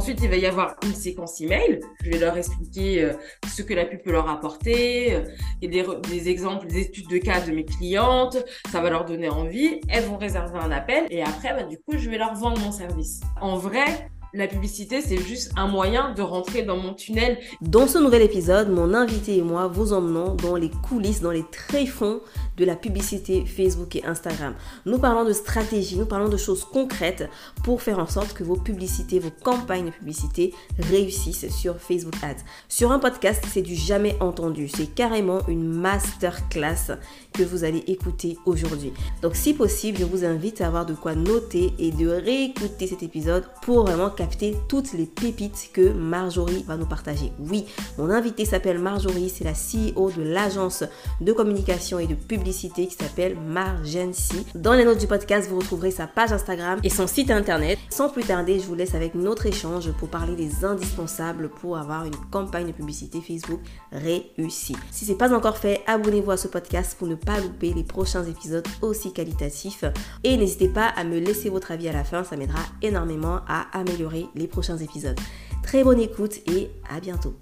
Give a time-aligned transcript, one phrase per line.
[0.00, 1.78] Ensuite, il va y avoir une séquence email.
[2.02, 3.12] Je vais leur expliquer euh,
[3.46, 5.24] ce que la pub peut leur apporter, euh,
[5.60, 8.38] et des, des, exemples, des études de cas de mes clientes.
[8.72, 9.82] Ça va leur donner envie.
[9.90, 12.72] Elles vont réserver un appel et après, bah, du coup, je vais leur vendre mon
[12.72, 13.20] service.
[13.42, 17.38] En vrai, la publicité, c'est juste un moyen de rentrer dans mon tunnel.
[17.60, 21.44] Dans ce nouvel épisode, mon invité et moi vous emmenons dans les coulisses, dans les
[21.50, 22.20] tréfonds
[22.56, 24.54] de la publicité Facebook et Instagram.
[24.86, 27.28] Nous parlons de stratégie, nous parlons de choses concrètes
[27.64, 32.44] pour faire en sorte que vos publicités, vos campagnes de publicité réussissent sur Facebook Ads.
[32.68, 34.68] Sur un podcast, c'est du jamais entendu.
[34.68, 36.98] C'est carrément une masterclass
[37.32, 38.92] que vous allez écouter aujourd'hui.
[39.22, 43.02] Donc si possible, je vous invite à avoir de quoi noter et de réécouter cet
[43.02, 47.32] épisode pour vraiment capter toutes les pépites que Marjorie va nous partager.
[47.38, 47.64] Oui,
[47.96, 50.84] mon invité s'appelle Marjorie, c'est la CEO de l'agence
[51.22, 54.44] de communication et de publicité qui s'appelle Margency.
[54.54, 57.78] Dans les notes du podcast, vous retrouverez sa page Instagram et son site internet.
[57.88, 62.04] Sans plus tarder, je vous laisse avec notre échange pour parler des indispensables pour avoir
[62.04, 64.76] une campagne de publicité Facebook réussie.
[64.90, 68.24] Si c'est pas encore fait, abonnez-vous à ce podcast pour ne pas louper les prochains
[68.24, 69.86] épisodes aussi qualitatifs.
[70.24, 73.66] Et n'hésitez pas à me laisser votre avis à la fin, ça m'aidera énormément à
[73.72, 75.18] améliorer les prochains épisodes.
[75.62, 77.34] Très bonne écoute et à bientôt.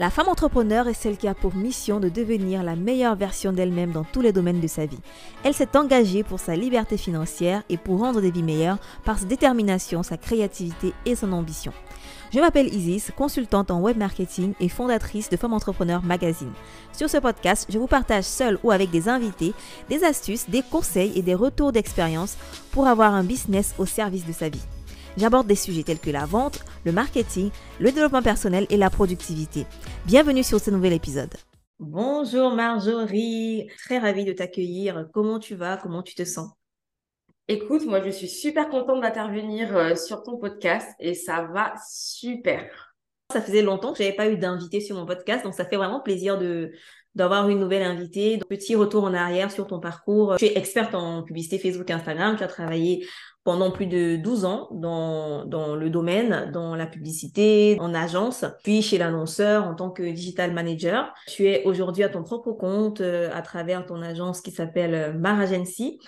[0.00, 3.90] La femme entrepreneur est celle qui a pour mission de devenir la meilleure version d'elle-même
[3.90, 5.00] dans tous les domaines de sa vie.
[5.42, 9.24] Elle s'est engagée pour sa liberté financière et pour rendre des vies meilleures par sa
[9.24, 11.72] détermination, sa créativité et son ambition.
[12.30, 16.52] Je m'appelle Isis, consultante en web marketing et fondatrice de Femmes Entrepreneurs Magazine.
[16.92, 19.54] Sur ce podcast, je vous partage seul ou avec des invités
[19.88, 22.36] des astuces, des conseils et des retours d'expérience
[22.70, 24.60] pour avoir un business au service de sa vie.
[25.16, 29.64] J'aborde des sujets tels que la vente, le marketing, le développement personnel et la productivité.
[30.04, 31.34] Bienvenue sur ce nouvel épisode.
[31.78, 35.06] Bonjour Marjorie, très ravie de t'accueillir.
[35.14, 35.78] Comment tu vas?
[35.78, 36.57] Comment tu te sens?
[37.50, 42.94] Écoute, moi, je suis super contente d'intervenir euh, sur ton podcast et ça va super.
[43.32, 45.76] Ça faisait longtemps que je n'avais pas eu d'invité sur mon podcast, donc ça fait
[45.76, 46.72] vraiment plaisir de
[47.14, 48.38] d'avoir une nouvelle invitée.
[48.48, 50.36] Petit retour en arrière sur ton parcours.
[50.38, 52.36] Tu es experte en publicité Facebook et Instagram.
[52.36, 53.06] Tu as travaillé
[53.42, 58.82] pendant plus de 12 ans dans, dans le domaine, dans la publicité, en agence, puis
[58.82, 61.12] chez l'annonceur en tant que digital manager.
[61.26, 65.12] Tu es aujourd'hui à ton propre compte euh, à travers ton agence qui s'appelle euh,
[65.12, 65.98] Mar Agency.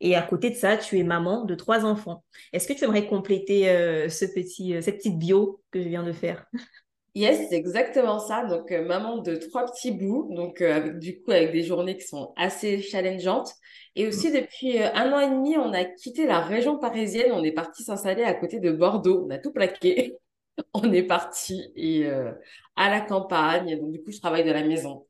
[0.00, 2.24] Et à côté de ça, tu es maman de trois enfants.
[2.52, 6.02] Est-ce que tu aimerais compléter euh, ce petit, euh, cette petite bio que je viens
[6.02, 6.46] de faire?
[7.14, 8.44] Yes, c'est exactement ça.
[8.46, 12.06] Donc, euh, maman de trois petits bouts, donc avec, du coup avec des journées qui
[12.06, 13.52] sont assez challengeantes.
[13.94, 17.32] Et aussi, depuis un an et demi, on a quitté la région parisienne.
[17.32, 19.26] On est parti s'installer à côté de Bordeaux.
[19.26, 20.16] On a tout plaqué.
[20.74, 22.06] on est parti et
[22.76, 23.78] à la campagne.
[23.80, 25.06] Donc, du coup, je travaille de la maison.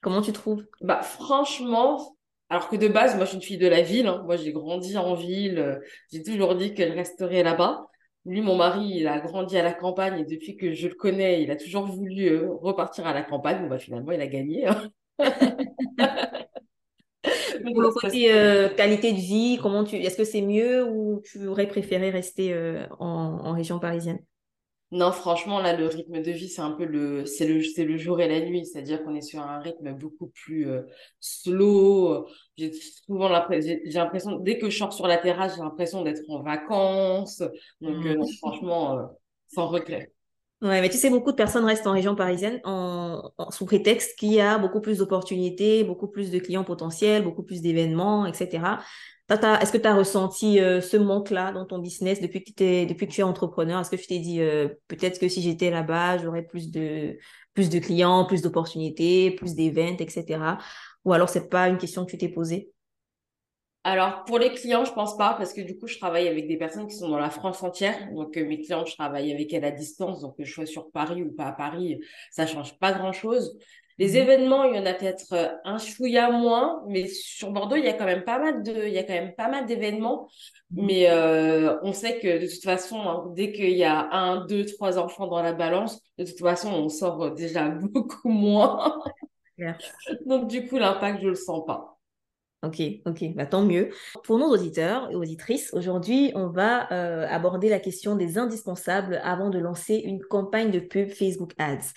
[0.00, 0.64] Comment tu trouves?
[0.80, 2.16] Bah, franchement,
[2.54, 4.06] alors que de base, moi, je suis une fille de la ville.
[4.06, 4.22] Hein.
[4.26, 5.58] Moi, j'ai grandi en ville.
[5.58, 5.80] Euh,
[6.12, 7.88] j'ai toujours dit que je resterais là-bas.
[8.26, 11.42] Lui, mon mari, il a grandi à la campagne et depuis que je le connais,
[11.42, 13.62] il a toujours voulu euh, repartir à la campagne.
[13.62, 14.68] Bon, bah, finalement, il a gagné.
[14.68, 14.88] Hein.
[17.64, 21.48] Pour le côté euh, qualité de vie, comment tu, est-ce que c'est mieux ou tu
[21.48, 22.54] aurais préféré rester
[23.00, 24.20] en région parisienne?
[24.94, 27.96] Non, franchement, là, le rythme de vie, c'est un peu le, c'est le, c'est le
[27.96, 28.64] jour et la nuit.
[28.64, 30.82] C'est-à-dire qu'on est sur un rythme beaucoup plus euh,
[31.18, 32.28] slow.
[32.56, 36.22] J'ai souvent l'impression, j'ai l'impression, dès que je sors sur la terrasse, j'ai l'impression d'être
[36.28, 37.42] en vacances.
[37.80, 38.26] Donc, euh, mmh.
[38.38, 39.02] franchement, euh,
[39.48, 40.12] sans regret.
[40.62, 44.32] Ouais, mais tu sais, beaucoup de personnes restent en région parisienne en, sous prétexte qu'il
[44.32, 48.62] y a beaucoup plus d'opportunités, beaucoup plus de clients potentiels, beaucoup plus d'événements, etc.
[49.30, 53.12] Est-ce que tu as ressenti euh, ce manque-là dans ton business depuis que, depuis que
[53.12, 53.80] tu es entrepreneur?
[53.80, 57.16] Est-ce que tu t'es dit euh, peut-être que si j'étais là-bas, j'aurais plus de,
[57.54, 60.58] plus de clients, plus d'opportunités, plus d'événements, etc.
[61.06, 62.70] Ou alors c'est pas une question que tu t'es posée?
[63.86, 66.56] Alors, pour les clients, je pense pas, parce que du coup, je travaille avec des
[66.56, 68.10] personnes qui sont dans la France entière.
[68.14, 70.22] Donc, euh, mes clients, je travaille avec elles à distance.
[70.22, 73.58] Donc, que je sois sur Paris ou pas à Paris, ça change pas grand-chose.
[73.98, 74.16] Les mmh.
[74.16, 77.88] événements, il y en a peut-être euh, un chouïa moins, mais sur Bordeaux, il y
[77.88, 80.28] a quand même pas mal de, il y a quand même pas mal d'événements.
[80.70, 80.86] Mmh.
[80.86, 84.64] Mais euh, on sait que de toute façon, hein, dès qu'il y a un, deux,
[84.64, 89.00] trois enfants dans la balance, de toute façon, on sort déjà beaucoup moins.
[90.26, 91.94] Donc du coup, l'impact, je le sens pas.
[92.64, 93.90] Ok, ok, bah, tant mieux.
[94.24, 99.50] Pour nos auditeurs et auditrices, aujourd'hui, on va euh, aborder la question des indispensables avant
[99.50, 101.92] de lancer une campagne de pub Facebook Ads.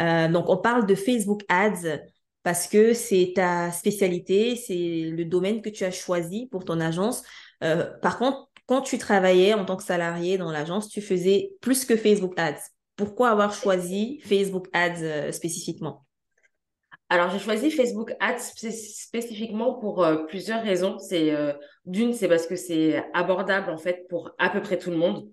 [0.00, 2.00] Euh, donc, on parle de Facebook Ads
[2.42, 7.22] parce que c'est ta spécialité, c'est le domaine que tu as choisi pour ton agence.
[7.64, 11.84] Euh, par contre, quand tu travaillais en tant que salarié dans l'agence, tu faisais plus
[11.84, 12.60] que Facebook Ads.
[12.96, 16.04] Pourquoi avoir choisi Facebook Ads euh, spécifiquement?
[17.08, 20.98] Alors, j'ai choisi Facebook Ads spécifiquement pour plusieurs raisons.
[20.98, 21.34] C'est
[21.86, 25.26] d'une, c'est parce que c'est abordable en fait pour à peu près tout le monde.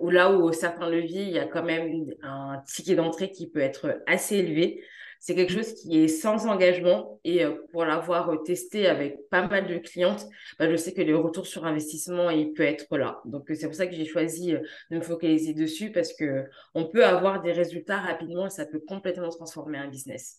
[0.00, 3.60] Ou là où certains leviers, il y a quand même un ticket d'entrée qui peut
[3.60, 4.82] être assez élevé.
[5.22, 9.46] C'est quelque chose qui est sans engagement et euh, pour l'avoir euh, testé avec pas
[9.46, 10.26] mal de clientes,
[10.58, 13.20] bah, je sais que le retour sur investissement, il peut être là.
[13.26, 16.44] Donc, euh, c'est pour ça que j'ai choisi de me focaliser dessus parce que
[16.74, 20.38] on peut avoir des résultats rapidement et ça peut complètement transformer un business.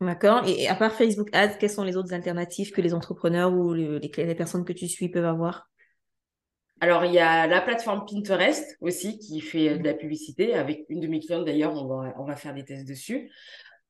[0.00, 0.46] D'accord.
[0.46, 3.98] Et à part Facebook Ads, quelles sont les autres alternatives que les entrepreneurs ou les,
[3.98, 5.71] les personnes que tu suis peuvent avoir?
[6.80, 10.54] Alors, il y a la plateforme Pinterest aussi qui fait de la publicité.
[10.54, 13.30] Avec une de mes d'ailleurs, on va, on va faire des tests dessus.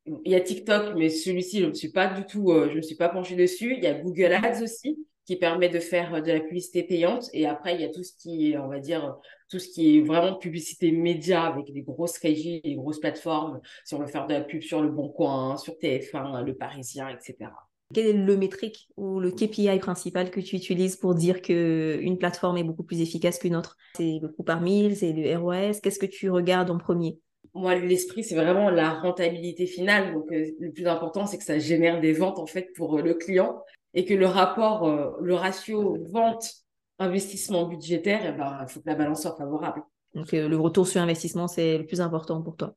[0.04, 2.82] Il y a TikTok, mais celui-ci, je ne suis pas du tout, euh, je me
[2.82, 3.74] suis pas penchée dessus.
[3.78, 7.30] Il y a Google Ads aussi, qui permet de faire euh, de la publicité payante.
[7.32, 9.16] Et après, il y a tout ce qui est, on va dire,
[9.48, 13.60] tout ce qui est vraiment publicité média avec des grosses régies, des grosses plateformes.
[13.84, 17.08] Si on veut faire de la pub sur Le Bon Coin, sur TF1, Le Parisien,
[17.08, 17.52] etc.
[17.92, 22.56] Quel est le métrique ou le KPI principal que tu utilises pour dire qu'une plateforme
[22.58, 23.76] est beaucoup plus efficace qu'une autre?
[23.96, 27.18] C'est le coût par mille, c'est le ROS Qu'est-ce que tu regardes en premier?
[27.54, 30.14] Moi, l'esprit, c'est vraiment la rentabilité finale.
[30.14, 33.02] Donc, euh, le plus important, c'est que ça génère des ventes, en fait, pour euh,
[33.02, 33.62] le client
[33.92, 38.94] et que le rapport, euh, le ratio vente-investissement budgétaire, il eh ben, faut que la
[38.94, 39.82] balance soit favorable.
[40.14, 42.74] Donc, le retour sur investissement, c'est le plus important pour toi.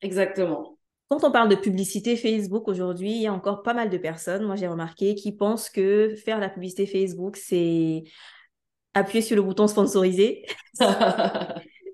[0.00, 0.73] Exactement.
[1.08, 4.44] Quand on parle de publicité Facebook aujourd'hui, il y a encore pas mal de personnes,
[4.44, 8.04] moi j'ai remarqué, qui pensent que faire la publicité Facebook, c'est
[8.94, 10.46] appuyer sur le bouton sponsorisé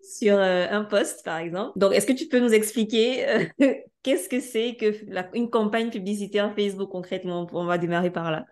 [0.02, 1.78] sur euh, un post, par exemple.
[1.78, 3.44] Donc, est-ce que tu peux nous expliquer euh,
[4.02, 4.94] qu'est-ce que c'est que
[5.36, 7.46] une campagne publicitaire Facebook concrètement?
[7.52, 8.44] On va démarrer par là.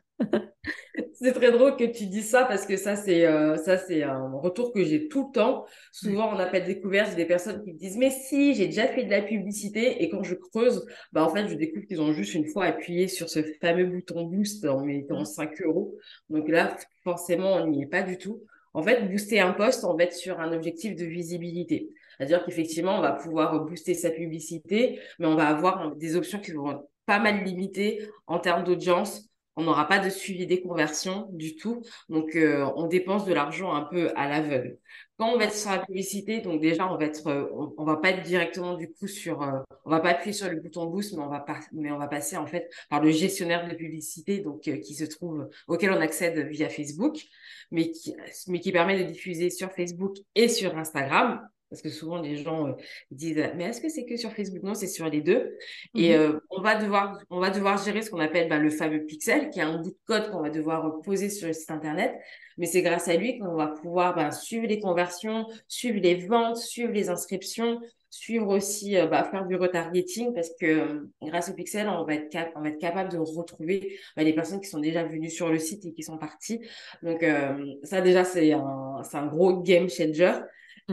[1.14, 4.30] C'est très drôle que tu dis ça parce que ça c'est euh, ça c'est un
[4.32, 5.64] retour que j'ai tout le temps.
[5.92, 9.04] Souvent on appelle découvert, j'ai des personnes qui me disent mais si j'ai déjà fait
[9.04, 12.34] de la publicité et quand je creuse, bah en fait je découvre qu'ils ont juste
[12.34, 15.96] une fois appuyé sur ce fameux bouton boost en mettant 5 euros.
[16.30, 18.42] Donc là forcément on n'y est pas du tout.
[18.74, 21.88] En fait, booster un poste, on va être sur un objectif de visibilité.
[22.16, 26.52] C'est-à-dire qu'effectivement, on va pouvoir booster sa publicité, mais on va avoir des options qui
[26.52, 29.27] vont être pas mal limitées en termes d'audience.
[29.58, 31.82] On n'aura pas de suivi des conversions du tout.
[32.08, 34.78] Donc, euh, on dépense de l'argent un peu à l'aveugle.
[35.16, 37.44] Quand on va être sur la publicité, donc déjà, on va être, euh,
[37.76, 40.60] on, va pas être directement du coup sur, euh, on va pas appuyer sur le
[40.60, 41.12] bouton boost,
[41.72, 45.48] mais on va passer en fait par le gestionnaire de publicité, donc qui se trouve,
[45.66, 47.26] auquel on accède via Facebook
[47.72, 51.40] mais qui permet de diffuser sur Facebook et sur Instagram.
[51.70, 52.72] Parce que souvent, les gens euh,
[53.10, 54.62] disent, mais est-ce que c'est que sur Facebook?
[54.62, 55.56] Non, c'est sur les deux.
[55.94, 56.20] Et mhm.
[56.20, 59.50] euh, on, va devoir, on va devoir gérer ce qu'on appelle bah, le fameux pixel,
[59.50, 62.14] qui est un bout de code qu'on va devoir poser sur le site Internet.
[62.56, 66.56] Mais c'est grâce à lui qu'on va pouvoir bah, suivre les conversions, suivre les ventes,
[66.56, 67.80] suivre les inscriptions,
[68.10, 72.14] suivre aussi, euh, bah, faire du retargeting parce que euh, grâce au pixel, on va
[72.14, 75.48] être, on va être capable de retrouver bah, les personnes qui sont déjà venues sur
[75.48, 76.60] le site et qui sont parties.
[77.02, 80.32] Donc, euh, ça, déjà, c'est un, un gros game changer.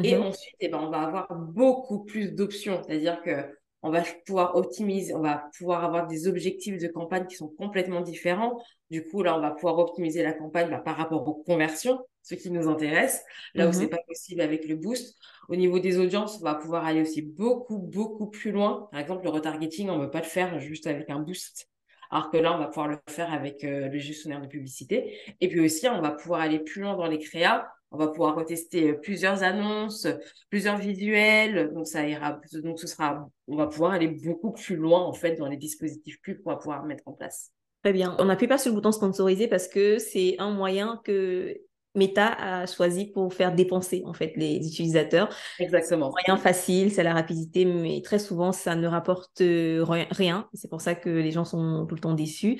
[0.03, 0.23] Et mhm.
[0.23, 2.81] ensuite, eh ben, on va avoir beaucoup plus d'options.
[2.83, 3.45] C'est-à-dire que
[3.81, 8.01] on va pouvoir optimiser, on va pouvoir avoir des objectifs de campagne qui sont complètement
[8.01, 8.59] différents.
[8.89, 12.33] Du coup, là, on va pouvoir optimiser la campagne bah, par rapport aux conversions, ce
[12.33, 13.23] qui nous intéresse.
[13.53, 13.85] Là où ce où mhm.
[13.85, 15.15] c'est pas possible avec le boost.
[15.49, 18.89] Au niveau des audiences, on va pouvoir aller aussi beaucoup, beaucoup plus loin.
[18.91, 21.69] Par exemple, le retargeting, on ne veut pas le faire juste avec un boost.
[22.09, 25.19] Alors que là, on va pouvoir le faire avec euh, le gestionnaire de publicité.
[25.41, 28.35] Et puis aussi, on va pouvoir aller plus loin dans les créas on va pouvoir
[28.35, 30.07] retester euh, plusieurs annonces,
[30.49, 31.71] plusieurs visuels.
[31.73, 35.35] Donc, ça ira, donc ce sera, on va pouvoir aller beaucoup plus loin, en fait,
[35.35, 37.51] dans les dispositifs pubs qu'on va pouvoir mettre en place.
[37.83, 38.15] Très bien.
[38.19, 41.55] On n'appuie pas sur le bouton sponsoriser parce que c'est un moyen que
[41.93, 45.29] Meta a choisi pour faire dépenser en fait les utilisateurs.
[45.59, 46.11] Exactement.
[46.11, 50.49] C'est un moyen facile, c'est la rapidité, mais très souvent ça ne rapporte euh, rien.
[50.53, 52.59] C'est pour ça que les gens sont tout le temps déçus.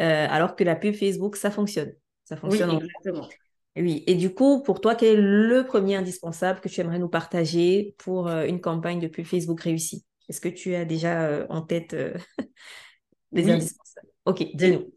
[0.00, 1.92] Euh, alors que la pub Facebook, ça fonctionne.
[2.24, 2.70] Ça fonctionne.
[2.70, 3.28] Oui, exactement.
[3.80, 7.08] Oui, et du coup, pour toi, quel est le premier indispensable que tu aimerais nous
[7.08, 10.04] partager pour euh, une campagne de pub Facebook réussie?
[10.28, 12.14] Est-ce que tu as déjà euh, en tête euh,
[13.32, 14.08] des indispensables?
[14.24, 14.92] Ok, dis-nous.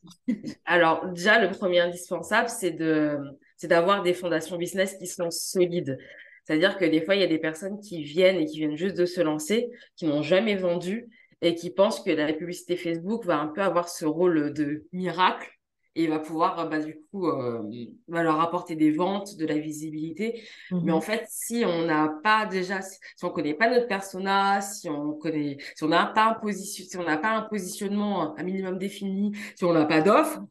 [0.66, 3.18] Alors, déjà, le premier indispensable, c'est de,
[3.56, 5.98] c'est d'avoir des fondations business qui sont solides.
[6.44, 8.98] C'est-à-dire que des fois, il y a des personnes qui viennent et qui viennent juste
[8.98, 11.08] de se lancer, qui n'ont jamais vendu
[11.42, 15.50] et qui pensent que la publicité Facebook va un peu avoir ce rôle de miracle
[15.96, 17.62] et va pouvoir euh, bah, du coup euh,
[18.08, 20.42] va leur apporter des ventes, de la visibilité.
[20.72, 24.90] Mais en fait, si on n'a pas déjà, si on connaît pas notre persona, si
[24.90, 28.44] on connaît, si on n'a pas un position, si on n'a pas un positionnement un
[28.44, 30.42] minimum défini, si on n'a pas d'offre,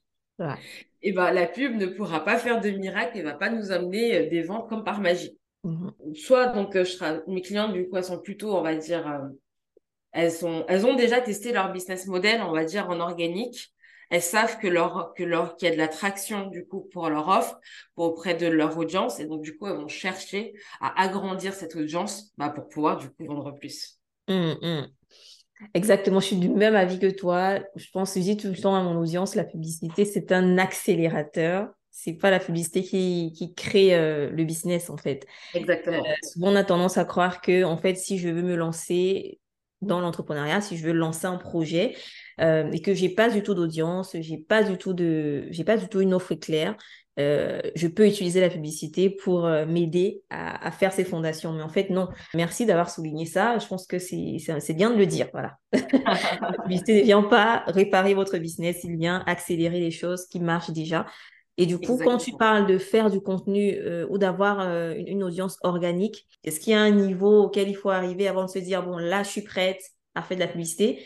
[1.02, 4.16] et ben la pub ne pourra pas faire de miracle et va pas nous amener
[4.16, 5.38] euh, des ventes comme par magie.
[5.64, 5.92] Mhm.
[6.14, 9.30] Soit donc je serai, mes clients du coup elles sont plutôt on va dire
[10.12, 13.73] elles, sont, elles ont déjà testé leur business model, on va dire, en organique.
[14.10, 17.28] Elles savent que leur, que leur, qu'il y a de l'attraction, du coup, pour leur
[17.28, 17.58] offre,
[17.94, 19.20] pour auprès de leur audience.
[19.20, 23.08] Et donc, du coup, elles vont chercher à agrandir cette audience bah, pour pouvoir, du
[23.08, 23.98] coup, vendre plus.
[24.28, 24.88] Hum, hum.
[25.74, 27.58] Exactement, je suis du même avis que toi.
[27.76, 31.68] Je pense, je dis tout le temps à mon audience, la publicité, c'est un accélérateur.
[31.90, 35.26] C'est pas la publicité qui, qui crée euh, le business, en fait.
[35.54, 35.98] Exactement.
[35.98, 39.38] Euh, souvent, on a tendance à croire que, en fait, si je veux me lancer
[39.82, 41.94] dans l'entrepreneuriat, si je veux lancer un projet
[42.40, 45.76] euh, et que j'ai pas du tout d'audience, j'ai pas du tout de, j'ai pas
[45.76, 46.76] du tout une offre claire,
[47.20, 51.52] euh, je peux utiliser la publicité pour euh, m'aider à, faire ces fondations.
[51.52, 52.08] Mais en fait, non.
[52.34, 53.58] Merci d'avoir souligné ça.
[53.58, 55.28] Je pense que c'est bien de le dire.
[55.32, 55.58] Voilà.
[55.72, 60.70] la publicité ne vient pas réparer votre business, il vient accélérer les choses qui marchent
[60.70, 61.06] déjà.
[61.58, 65.22] Et du coup, quand tu parles de faire du contenu euh, ou d'avoir une, une,
[65.22, 68.58] audience organique, est-ce qu'il y a un niveau auquel il faut arriver avant de se
[68.58, 69.82] dire, bon, là, je suis prête
[70.14, 71.04] à faire de la publicité?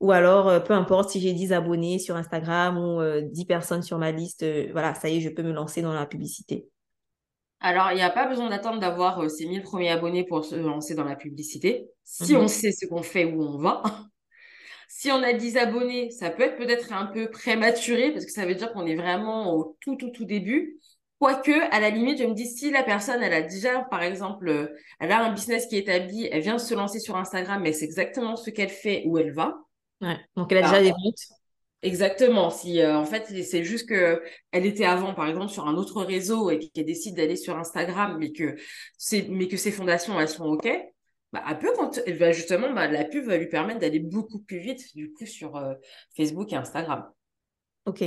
[0.00, 3.00] Ou alors, euh, peu importe si j'ai 10 abonnés sur Instagram ou
[3.30, 5.80] 10 euh, personnes sur ma liste, euh, voilà, ça y est, je peux me lancer
[5.80, 6.68] dans la publicité.
[7.60, 10.94] Alors, il n'y a pas besoin d'attendre d'avoir ces 1000 premiers abonnés pour se lancer
[10.94, 11.88] dans la publicité.
[12.04, 12.48] Si on mhm.
[12.48, 13.82] sait ce qu'on fait, où on va.
[14.88, 18.44] si on a 10 abonnés, ça peut être peut-être un peu prématuré parce que ça
[18.44, 20.78] veut dire qu'on est vraiment au tout, tout, tout début.
[21.18, 24.70] Quoique, à la limite, je me dis, si la personne, elle a déjà, par exemple,
[25.00, 27.72] elle a un business qui est établi, elle vient de se lancer sur Instagram, mais
[27.72, 29.65] c'est exactement ce qu'elle fait, où elle va,
[30.00, 30.18] Ouais.
[30.36, 31.18] Donc, elle a déjà des ventes.
[31.82, 32.50] Exactement.
[32.50, 36.02] Si euh, en fait c'est juste que elle était avant par exemple sur un autre
[36.02, 38.56] réseau et qu'elle décide d'aller sur Instagram, mais que
[38.96, 40.68] c'est mais que ses fondations elles sont ok,
[41.32, 44.40] bah un peu quand elle va justement bah, la pub va lui permettre d'aller beaucoup
[44.40, 45.74] plus vite du coup sur euh,
[46.16, 47.04] Facebook et Instagram.
[47.84, 48.02] Ok.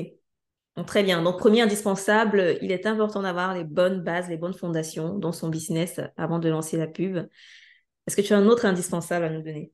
[0.75, 1.21] Donc, très bien.
[1.21, 5.49] Donc premier indispensable, il est important d'avoir les bonnes bases, les bonnes fondations dans son
[5.49, 7.17] business avant de lancer la pub.
[8.07, 9.71] Est-ce que tu as un autre indispensable à nous donner?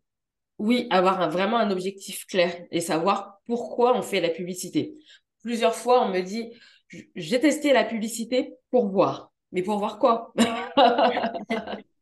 [0.58, 4.96] Oui, avoir vraiment un objectif clair et savoir pourquoi on fait la publicité.
[5.44, 6.52] Plusieurs fois, on me dit,
[7.16, 9.32] j'ai testé la publicité pour voir.
[9.52, 10.34] Mais pour voir quoi?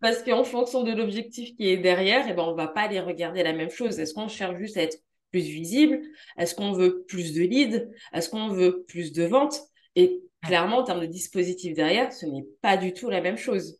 [0.00, 3.42] Parce qu'en fonction de l'objectif qui est derrière, eh ben, on va pas aller regarder
[3.42, 3.98] la même chose.
[3.98, 4.98] Est-ce qu'on cherche juste à être
[5.30, 6.02] plus visible?
[6.36, 7.88] Est-ce qu'on veut plus de leads?
[8.12, 9.60] Est-ce qu'on veut plus de ventes?
[9.96, 13.78] Et clairement, en termes de dispositif derrière, ce n'est pas du tout la même chose.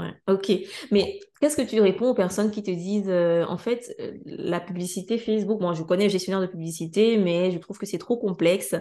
[0.00, 0.52] Ouais, ok.
[0.90, 4.60] Mais qu'est-ce que tu réponds aux personnes qui te disent, euh, en fait, euh, la
[4.60, 8.16] publicité Facebook, moi je connais le gestionnaire de publicité, mais je trouve que c'est trop
[8.16, 8.74] complexe.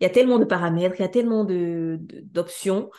[0.00, 2.90] Il y a tellement de paramètres, il y a tellement de, d'options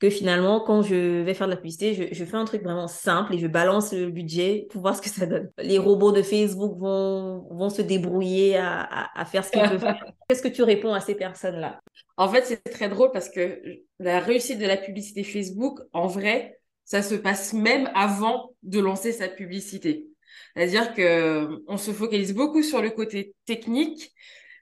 [0.00, 2.88] que finalement, quand je vais faire de la publicité, je, je, fais un truc vraiment
[2.88, 5.50] simple et je balance le budget pour voir ce que ça donne.
[5.58, 9.78] Les robots de Facebook vont, vont se débrouiller à, à, à faire ce qu'ils peuvent
[9.80, 10.04] faire.
[10.28, 11.80] Qu'est-ce que tu réponds à ces personnes-là?
[12.16, 13.60] En fait, c'est très drôle parce que
[13.98, 19.12] la réussite de la publicité Facebook, en vrai, ça se passe même avant de lancer
[19.12, 20.06] sa publicité.
[20.54, 24.12] C'est-à-dire que on se focalise beaucoup sur le côté technique,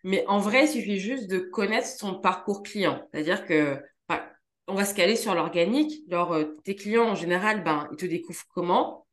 [0.04, 3.06] mais en vrai, il suffit juste de connaître son parcours client.
[3.12, 3.78] C'est-à-dire que
[4.68, 6.02] on va se caler sur l'organique.
[6.10, 9.06] Alors, euh, tes clients, en général, ben, ils te découvrent comment,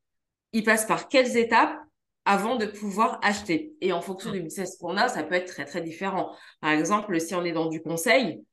[0.53, 1.77] ils passent par quelles étapes
[2.25, 3.73] avant de pouvoir acheter?
[3.81, 6.35] Et en fonction du business qu'on a, ça peut être très, très différent.
[6.61, 8.43] Par exemple, si on est dans du conseil,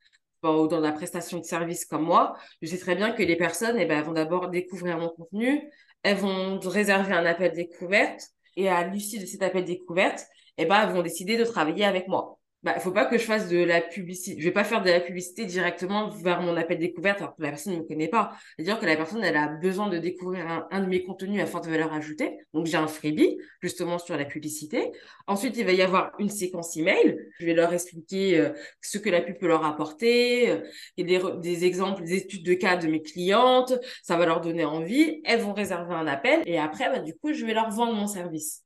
[0.43, 3.77] ou dans la prestation de service comme moi, je sais très bien que les personnes
[3.79, 5.71] eh ben, vont d'abord découvrir mon contenu,
[6.03, 8.21] elles vont réserver un appel découverte
[8.57, 10.27] et à l'issue de cet appel découverte,
[10.59, 12.36] eh ben, elles vont décider de travailler avec moi
[12.67, 14.41] bah, faut pas que je fasse de la publicité.
[14.41, 17.51] Je vais pas faire de la publicité directement vers mon appel découverte alors que la
[17.51, 18.37] personne ne me connaît pas.
[18.57, 21.69] C'est-à-dire que la personne, elle a besoin de découvrir un, de mes contenus à forte
[21.69, 22.41] valeur ajoutée.
[22.55, 24.91] Donc, j'ai un freebie, justement, sur la publicité.
[25.29, 27.17] Ensuite, il va y avoir une séquence email.
[27.39, 30.59] Je vais leur expliquer euh, ce que la pub peut leur apporter, euh,
[30.97, 33.75] et des, des exemples, des études de cas de mes clientes.
[34.03, 35.23] Ça va leur donner envie.
[35.25, 38.09] Elles vont réserver un appel et après, bah, du coup, je vais leur vendre mon
[38.09, 38.65] service.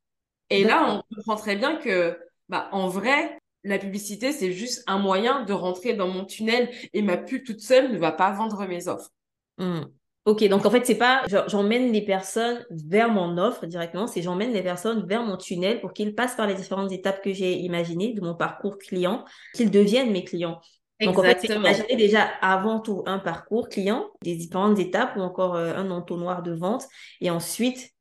[0.49, 2.17] Et là, on comprend très bien que,
[2.49, 7.01] bah, en vrai, la publicité, c'est juste un moyen de rentrer dans mon tunnel et
[7.01, 9.11] ma pub toute seule ne va pas vendre mes offres.
[9.57, 9.81] Hmm.
[10.25, 14.53] Ok, donc en fait, c'est pas j'emmène les personnes vers mon offre directement, c'est j'emmène
[14.53, 18.13] les personnes vers mon tunnel pour qu'ils passent par les différentes étapes que j'ai imaginées
[18.13, 19.25] de mon parcours client,
[19.55, 20.61] qu'ils deviennent mes clients.
[21.03, 25.55] Donc en fait, imaginer déjà avant tout un parcours client, des différentes étapes ou encore
[25.55, 26.85] euh, un entonnoir de vente
[27.19, 27.91] et ensuite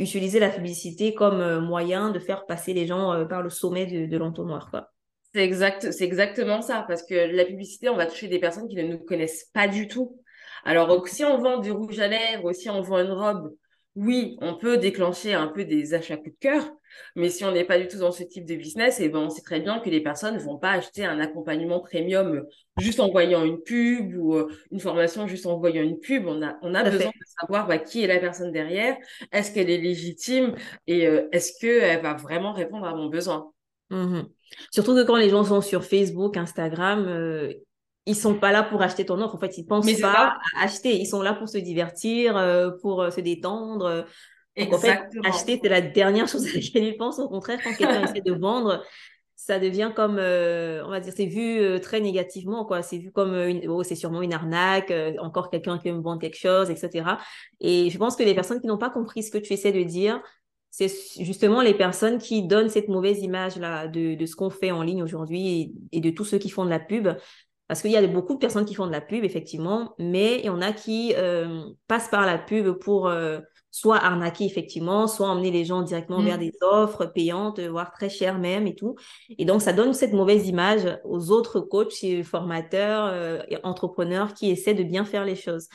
[0.00, 3.86] utiliser la publicité comme euh, moyen de faire passer les gens euh, par le sommet
[3.86, 4.68] de, de l'entonnoir.
[4.70, 4.90] Quoi.
[5.34, 8.74] C'est exact, c'est exactement ça, parce que la publicité, on va toucher des personnes qui
[8.74, 10.20] ne nous connaissent pas du tout.
[10.64, 13.54] Alors, si on vend du rouge à lèvres ou si on vend une robe,
[13.96, 16.64] oui, on peut déclencher un peu des achats coup de cœur,
[17.16, 19.18] mais si on n'est pas du tout dans ce type de business, et eh ben
[19.20, 22.44] on sait très bien que les personnes ne vont pas acheter un accompagnement premium
[22.78, 26.26] juste en voyant une pub ou euh, une formation juste en voyant une pub.
[26.26, 28.96] On a, on a besoin de savoir bah, qui est la personne derrière,
[29.32, 30.54] est-ce qu'elle est légitime
[30.86, 33.52] et euh, est-ce qu'elle va vraiment répondre à mon besoin.
[33.90, 34.22] Mmh
[34.70, 37.52] Surtout que quand les gens sont sur Facebook, Instagram, euh,
[38.06, 39.34] ils sont pas là pour acheter ton offre.
[39.34, 40.96] En fait, ils pensent pas à acheter.
[40.96, 44.04] Ils sont là pour se divertir, euh, pour euh, se détendre.
[44.56, 47.18] Donc, en fait, acheter, c'est la dernière chose à laquelle ils pensent.
[47.18, 48.82] Au contraire, quand quelqu'un essaie de vendre,
[49.36, 52.82] ça devient comme, euh, on va dire, c'est vu très négativement, quoi.
[52.82, 56.20] C'est vu comme, une, oh, c'est sûrement une arnaque, encore quelqu'un qui veut me vendre
[56.20, 57.16] quelque chose, etc.
[57.60, 59.82] Et je pense que les personnes qui n'ont pas compris ce que tu essaies de
[59.82, 60.20] dire,
[60.70, 64.82] c'est justement les personnes qui donnent cette mauvaise image-là de, de ce qu'on fait en
[64.82, 67.08] ligne aujourd'hui et, et, de tous ceux qui font de la pub.
[67.70, 70.46] Parce qu'il y a beaucoup de personnes qui font de la pub, effectivement, mais il
[70.46, 73.38] y en a qui euh, passent par la pub pour euh,
[73.70, 76.40] soit arnaquer, effectivement, soit emmener les gens directement vers mm.
[76.40, 78.96] des offres payantes, voire très chères même et tout.
[79.38, 84.50] Et donc, ça donne cette mauvaise image aux autres coachs, formateurs, euh, et entrepreneurs qui
[84.50, 85.68] essaient de bien faire les choses.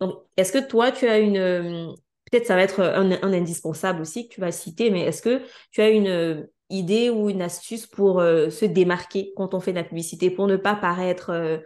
[0.00, 1.94] Donc, est-ce que toi, tu as une...
[2.30, 5.42] Peut-être ça va être un, un, indispensable aussi que tu vas citer, mais est-ce que
[5.70, 9.76] tu as une idée ou une astuce pour euh, se démarquer quand on fait de
[9.76, 11.58] la publicité, pour ne pas paraître, euh,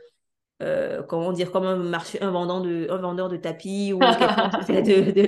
[0.63, 4.51] euh, comment dire, comme un, marché, un, vendeur de, un vendeur de tapis ou quelqu'un
[4.51, 4.83] qui fait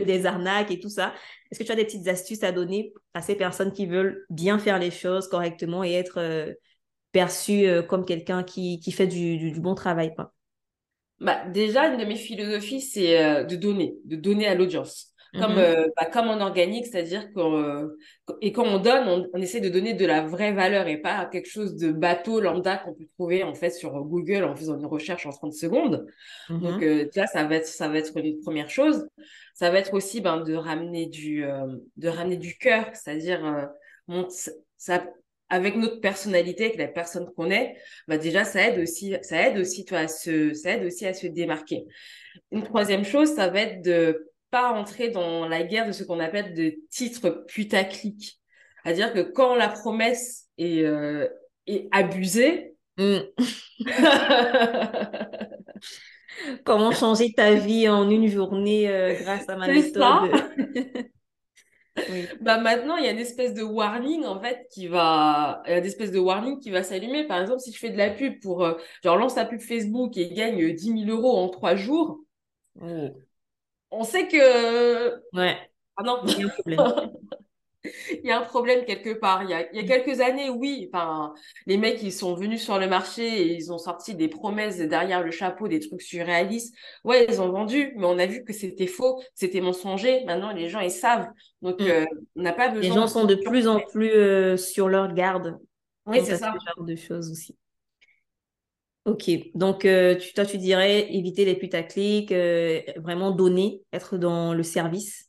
[0.05, 1.15] des arnaques et tout ça?
[1.51, 4.59] Est-ce que tu as des petites astuces à donner à ces personnes qui veulent bien
[4.59, 6.55] faire les choses correctement et être
[7.13, 10.33] perçues comme quelqu'un qui, qui, fait du, du, bon travail quoi?
[11.21, 15.59] Bah, déjà, une de mes philosophies, c'est de donner, de donner à l'audience comme, mmh
[15.59, 17.99] euh, bah, comme en organique, c'est-à-dire qu'on euh,
[18.43, 21.49] et quand on donne, on, essaie de donner de la vraie valeur et pas quelque
[21.49, 25.25] chose de bateau lambda qu'on peut trouver en fait sur Google en faisant une recherche
[25.25, 26.07] en 30 secondes.
[26.51, 29.07] Donc euh, là, ça va être ça va être une première chose.
[29.55, 31.45] Ça va être aussi ben, de ramener du
[31.97, 33.69] de ramener du cœur, c'est-à-dire
[34.77, 35.05] ça
[35.49, 37.77] avec notre personnalité, avec la personne qu'on est,
[38.09, 41.15] bah déjà ça aide aussi ça aide aussi toi à se ça aide aussi à
[41.15, 41.85] se démarquer.
[42.51, 46.21] Une troisième chose, ça va être de pas entrer dans la guerre de ce qu'on
[46.21, 48.39] appelle de titres putaclic.
[48.85, 51.27] C'est-à-dire que quand la promesse est, euh,
[51.67, 53.21] est abusée, mm.
[56.65, 60.31] Comment changer ta vie en une journée euh, grâce à ma méthode?
[62.41, 65.75] Bah maintenant, il y a une espèce de warning en fait qui va, il y
[65.75, 67.27] a une espèce de warning qui va s'allumer.
[67.27, 70.17] Par exemple, si je fais de la pub pour, euh, genre lance la pub Facebook
[70.17, 72.21] et gagne 10 000 euros en trois jours,
[72.77, 73.09] mm
[73.93, 75.15] on sait que.
[75.37, 75.57] Ouais.
[75.97, 76.21] Ah non.
[76.25, 77.13] Il y a un problème.
[78.23, 79.43] il y a un problème quelque part.
[79.43, 81.35] Il y a, il y a quelques années, oui, enfin,
[81.67, 85.23] les mecs, ils sont venus sur le marché et ils ont sorti des promesses derrière
[85.23, 86.75] le chapeau, des trucs surréalistes.
[87.05, 90.25] Ouais, ils ont vendu, mais on a vu que c'était faux, c'était mensonger.
[90.25, 91.29] Maintenant, les gens, ils savent.
[91.61, 91.87] Donc, mm.
[91.89, 92.05] euh,
[92.37, 92.83] on n'a pas besoin.
[92.83, 95.59] Les gens sont de plus en plus euh, sur leur garde.
[96.07, 96.55] Oui, c'est ça.
[96.59, 97.57] Ce genre de choses aussi.
[99.05, 104.55] Ok, donc euh, tu, toi tu dirais éviter les putaclics, euh, vraiment donner, être dans
[104.55, 105.29] le service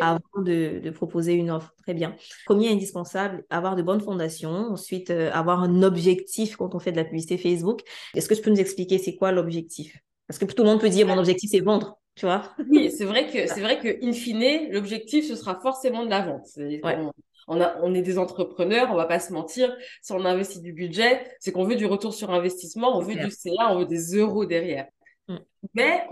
[0.00, 1.74] avant de, proposer une offre.
[1.82, 2.16] Très bien.
[2.44, 4.72] Premier indispensable, avoir de bonnes fondations.
[4.72, 7.80] Ensuite, euh, avoir un objectif quand on fait de la publicité Facebook.
[8.14, 9.96] Est-ce que tu peux nous expliquer c'est quoi l'objectif?
[10.26, 12.54] Parce que tout le monde peut dire mon objectif c'est vendre, tu vois?
[12.70, 16.26] Oui, c'est vrai que c'est vrai que in fine, l'objectif ce sera forcément de la
[16.26, 16.46] vente.
[16.56, 17.12] Ouais on,
[17.48, 19.74] a, on est des entrepreneurs, on va pas se mentir.
[20.02, 23.30] Si on investit du budget, c'est qu'on veut du retour sur investissement, on veut du
[23.30, 24.86] CA, on veut des euros derrière.
[25.28, 25.36] Mm.
[25.74, 26.04] Mais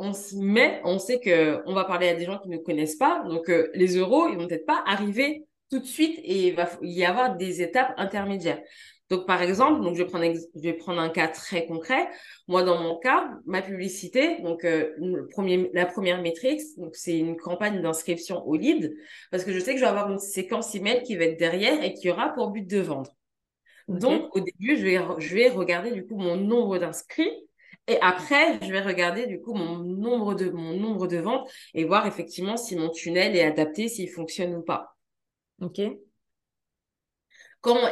[0.84, 3.70] on sait que on va parler à des gens qui ne connaissent pas, donc euh,
[3.74, 7.36] les euros, ils vont peut-être pas arriver tout de suite et il va y avoir
[7.36, 8.60] des étapes intermédiaires.
[9.12, 12.08] Donc, par exemple, donc je vais prendre, je vais prendre un cas très concret.
[12.48, 16.62] Moi, dans mon cas, ma publicité, donc euh, le premier, la première métrique,
[16.94, 18.96] c'est une campagne d'inscription au lead,
[19.30, 21.84] parce que je sais que je vais avoir une séquence email qui va être derrière
[21.84, 23.10] et qui aura pour but de vendre.
[23.86, 27.30] Donc, au début, je vais, je vais regarder du coup mon nombre d'inscrits
[27.88, 31.84] et après, je vais regarder du coup mon nombre de, mon nombre de ventes et
[31.84, 34.96] voir effectivement si mon tunnel est adapté, s'il fonctionne ou pas.
[35.60, 35.82] OK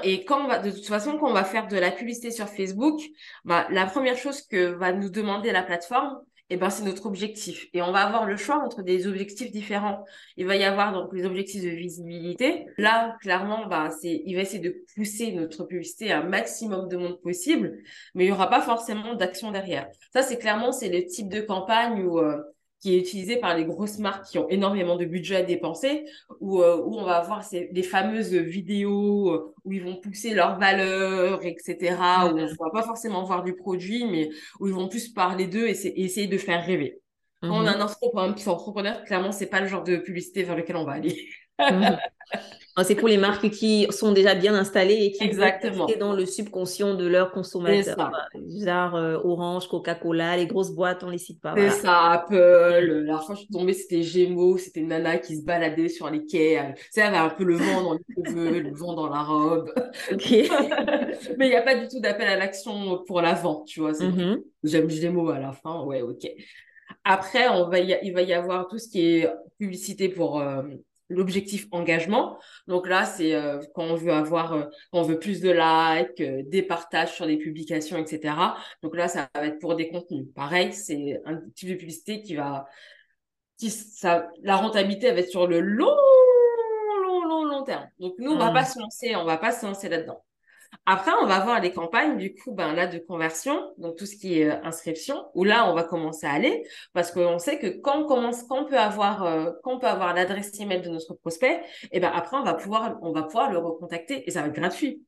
[0.02, 2.48] et quand on va, de toute façon, quand on va faire de la publicité sur
[2.48, 3.00] Facebook,
[3.44, 6.20] bah, la première chose que va nous demander la plateforme,
[6.52, 7.68] eh ben, c'est notre objectif.
[7.72, 10.04] Et on va avoir le choix entre des objectifs différents.
[10.36, 12.66] Il va y avoir donc les objectifs de visibilité.
[12.76, 16.96] Là, clairement, bah, c'est, il va essayer de pousser notre publicité à un maximum de
[16.96, 17.78] monde possible,
[18.14, 19.88] mais il n'y aura pas forcément d'action derrière.
[20.12, 22.42] Ça, c'est clairement, c'est le type de campagne où, euh,
[22.80, 26.06] qui est utilisé par les grosses marques qui ont énormément de budget à dépenser,
[26.40, 30.34] où, euh, où on va avoir ces, les fameuses vidéos euh, où ils vont pousser
[30.34, 34.74] leurs valeurs, etc., où on ne va pas forcément voir du produit, mais où ils
[34.74, 37.00] vont plus parler d'eux et, et, essayer de faire rêver.
[37.42, 40.84] Quand on a un entrepreneur, clairement, c'est pas le genre de publicité vers lequel on
[40.84, 41.16] va aller.
[41.58, 41.98] Mhm.
[42.84, 45.88] C'est pour les marques qui sont déjà bien installées et qui Exactement.
[45.88, 48.10] sont dans le subconscient de leurs consommateurs.
[48.64, 51.54] Genre euh, Orange, Coca-Cola, les grosses boîtes, on les cite pas.
[51.56, 53.04] C'est ça, Apple.
[53.06, 56.74] La fois, je suis tombée, c'était Gémeaux, c'était nana qui se baladait sur les quais.
[56.90, 59.72] Sais, elle avait un peu le vent dans les cheveux, le vent dans la robe.
[60.12, 60.30] Ok.
[61.38, 63.92] Mais il n'y a pas du tout d'appel à l'action pour l'avant, tu vois.
[63.92, 64.42] Mm-hmm.
[64.64, 66.26] J'aime Gémeaux à la fin, ouais, ok.
[67.04, 69.28] Après, on va il va y avoir tout ce qui est
[69.58, 70.62] publicité pour euh,
[71.10, 72.38] l'objectif engagement.
[72.66, 76.22] Donc là, c'est euh, quand on veut avoir, euh, quand on veut plus de likes,
[76.48, 78.34] des partages sur les publications, etc.
[78.82, 80.26] Donc là, ça va être pour des contenus.
[80.34, 82.66] Pareil, c'est un type de publicité qui va,
[83.58, 85.96] qui, ça, la rentabilité va être sur le long,
[87.02, 87.88] long, long, long terme.
[87.98, 88.54] Donc nous, on va mmh.
[88.54, 90.22] pas se lancer, on va pas se lancer là-dedans.
[90.86, 94.16] Après, on va voir les campagnes, du coup, ben, là, de conversion, donc tout ce
[94.16, 97.80] qui est euh, inscription, où là, on va commencer à aller, parce qu'on sait que
[97.80, 100.88] quand on commence, quand on peut avoir, euh, quand on peut avoir l'adresse email de
[100.88, 104.42] notre prospect, et ben après, on va pouvoir, on va pouvoir le recontacter et ça
[104.42, 105.02] va être gratuit.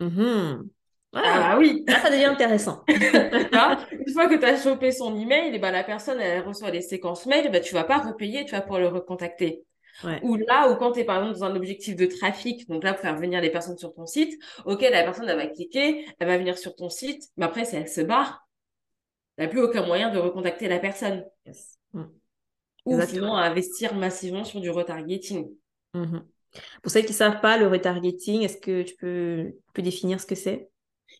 [0.00, 0.68] Mm-hmm.
[1.14, 1.82] Ah, bah oui.
[1.86, 2.84] Là, ça devient intéressant.
[2.88, 6.82] Une fois que tu as chopé son email, et ben, la personne, elle reçoit les
[6.82, 9.64] séquences mail, ben, tu vas pas repayer, tu vas pouvoir le recontacter.
[10.22, 12.92] Ou là, ou quand tu es par exemple dans un objectif de trafic, donc là,
[12.92, 16.28] pour faire venir les personnes sur ton site, ok, la personne, elle va cliquer, elle
[16.28, 18.46] va venir sur ton site, mais après, si elle se barre,
[19.36, 21.24] elle n'a plus aucun moyen de recontacter la personne.
[21.92, 22.04] Mm.
[22.86, 25.50] Ou sinon, investir massivement sur du retargeting.
[25.94, 26.22] Mm-hmm.
[26.82, 30.26] Pour celles qui ne savent pas, le retargeting, est-ce que tu peux, peux définir ce
[30.26, 30.70] que c'est?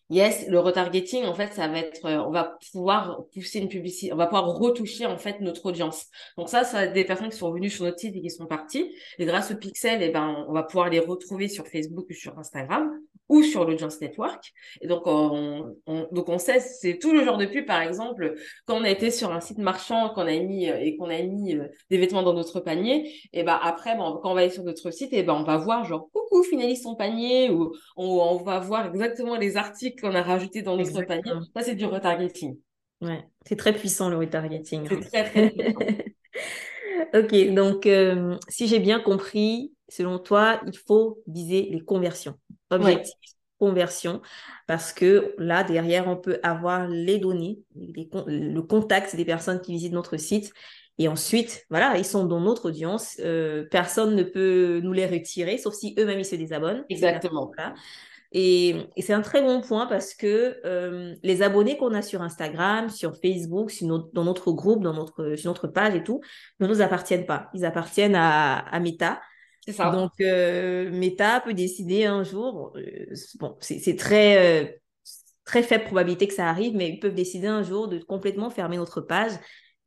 [0.09, 4.13] Yes, le retargeting, en fait, ça va être, euh, on va pouvoir pousser une publicité,
[4.13, 6.05] on va pouvoir retoucher, en fait, notre audience.
[6.37, 8.89] Donc ça, ça des personnes qui sont venues sur notre site et qui sont parties.
[9.19, 12.39] Et grâce au pixel, eh ben, on va pouvoir les retrouver sur Facebook ou sur
[12.39, 12.89] Instagram
[13.29, 14.53] ou sur l'audience network.
[14.81, 15.75] Et donc, on,
[16.11, 18.35] donc on sait, c'est tout le genre de pub, par exemple,
[18.65, 21.21] quand on a été sur un site marchand, qu'on a mis euh, et qu'on a
[21.21, 24.49] mis euh, des vêtements dans notre panier, et ben après, ben, quand on va aller
[24.49, 28.37] sur notre site, et ben on va voir genre coucou, finalise ton panier, ou on,
[28.37, 31.31] va voir exactement les articles qu'on a rajoutés dans notre panier.
[31.55, 32.57] Ça, c'est du retargeting.
[33.01, 34.87] Ouais, c'est très puissant le retargeting.
[34.89, 35.79] C'est très très puissant.
[37.13, 42.35] ok, donc euh, si j'ai bien compris, selon toi, il faut viser les conversions.
[42.69, 43.13] Objectif,
[43.59, 44.21] conversion,
[44.67, 49.93] parce que là, derrière, on peut avoir les données, le contact des personnes qui visitent
[49.93, 50.53] notre site.
[50.99, 53.17] Et ensuite, voilà, ils sont dans notre audience.
[53.19, 56.85] Euh, personne ne peut nous les retirer, sauf si eux-mêmes ils se désabonnent.
[56.89, 57.51] Exactement.
[58.31, 62.89] Et, c'est un très bon point parce que euh, les abonnés qu'on a sur Instagram,
[62.89, 66.19] sur Facebook, dans notre groupe, dans notre, sur notre page et tout,
[66.59, 67.49] ne nous appartiennent pas.
[67.53, 69.21] Ils appartiennent à, à Meta.
[69.67, 69.89] Ça.
[69.89, 74.71] Donc, euh, Meta peut décider un jour, euh, bon, c'est très, euh,
[75.45, 78.77] très faible probabilité que ça arrive, mais ils peuvent décider un jour de complètement fermer
[78.77, 79.33] notre page,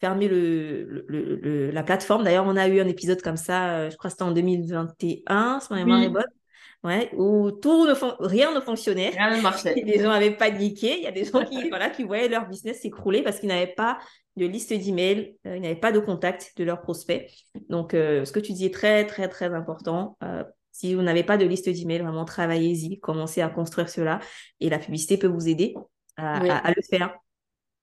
[0.00, 2.24] fermer le, le, la plateforme.
[2.24, 5.72] D'ailleurs, on a eu un épisode comme ça, je crois que c'était en 2021, si
[5.72, 6.39] ma mémoire est bonne.
[6.82, 7.92] Ouais, où tout ne
[8.24, 9.10] rien ne fonctionnait.
[9.10, 9.74] Rien ne marchait.
[9.74, 10.96] Les gens avaient paniqué.
[10.96, 13.74] Il y a des gens qui, voilà, qui voyaient leur business s'écrouler parce qu'ils n'avaient
[13.74, 13.98] pas
[14.36, 17.30] de liste d'emails, euh, ils n'avaient pas de contact de leurs prospects.
[17.68, 20.16] Donc, euh, ce que tu dis est très, très, très important.
[20.22, 24.20] Euh, si vous n'avez pas de liste d'emails, vraiment travaillez-y, commencez à construire cela
[24.60, 25.74] et la publicité peut vous aider
[26.16, 27.14] à, le faire.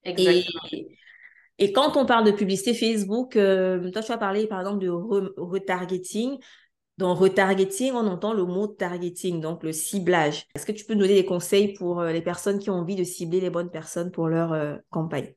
[0.04, 0.62] Exactement.
[1.60, 6.38] Et, quand on parle de publicité Facebook, toi, tu as parlé par exemple de retargeting.
[6.98, 10.48] Dans retargeting, on entend le mot targeting, donc le ciblage.
[10.56, 13.04] Est-ce que tu peux nous donner des conseils pour les personnes qui ont envie de
[13.04, 15.34] cibler les bonnes personnes pour leur campagne?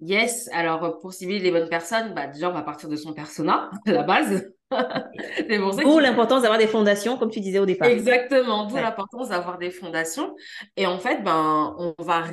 [0.00, 3.70] Yes, alors pour cibler les bonnes personnes, bah, déjà on va partir de son persona,
[3.86, 4.50] à la base.
[5.36, 7.88] c'est D'où l'importance d'avoir des fondations, comme tu disais au départ.
[7.88, 10.34] Exactement, d'où l'importance d'avoir des fondations.
[10.76, 12.24] Et en fait, ben, on va,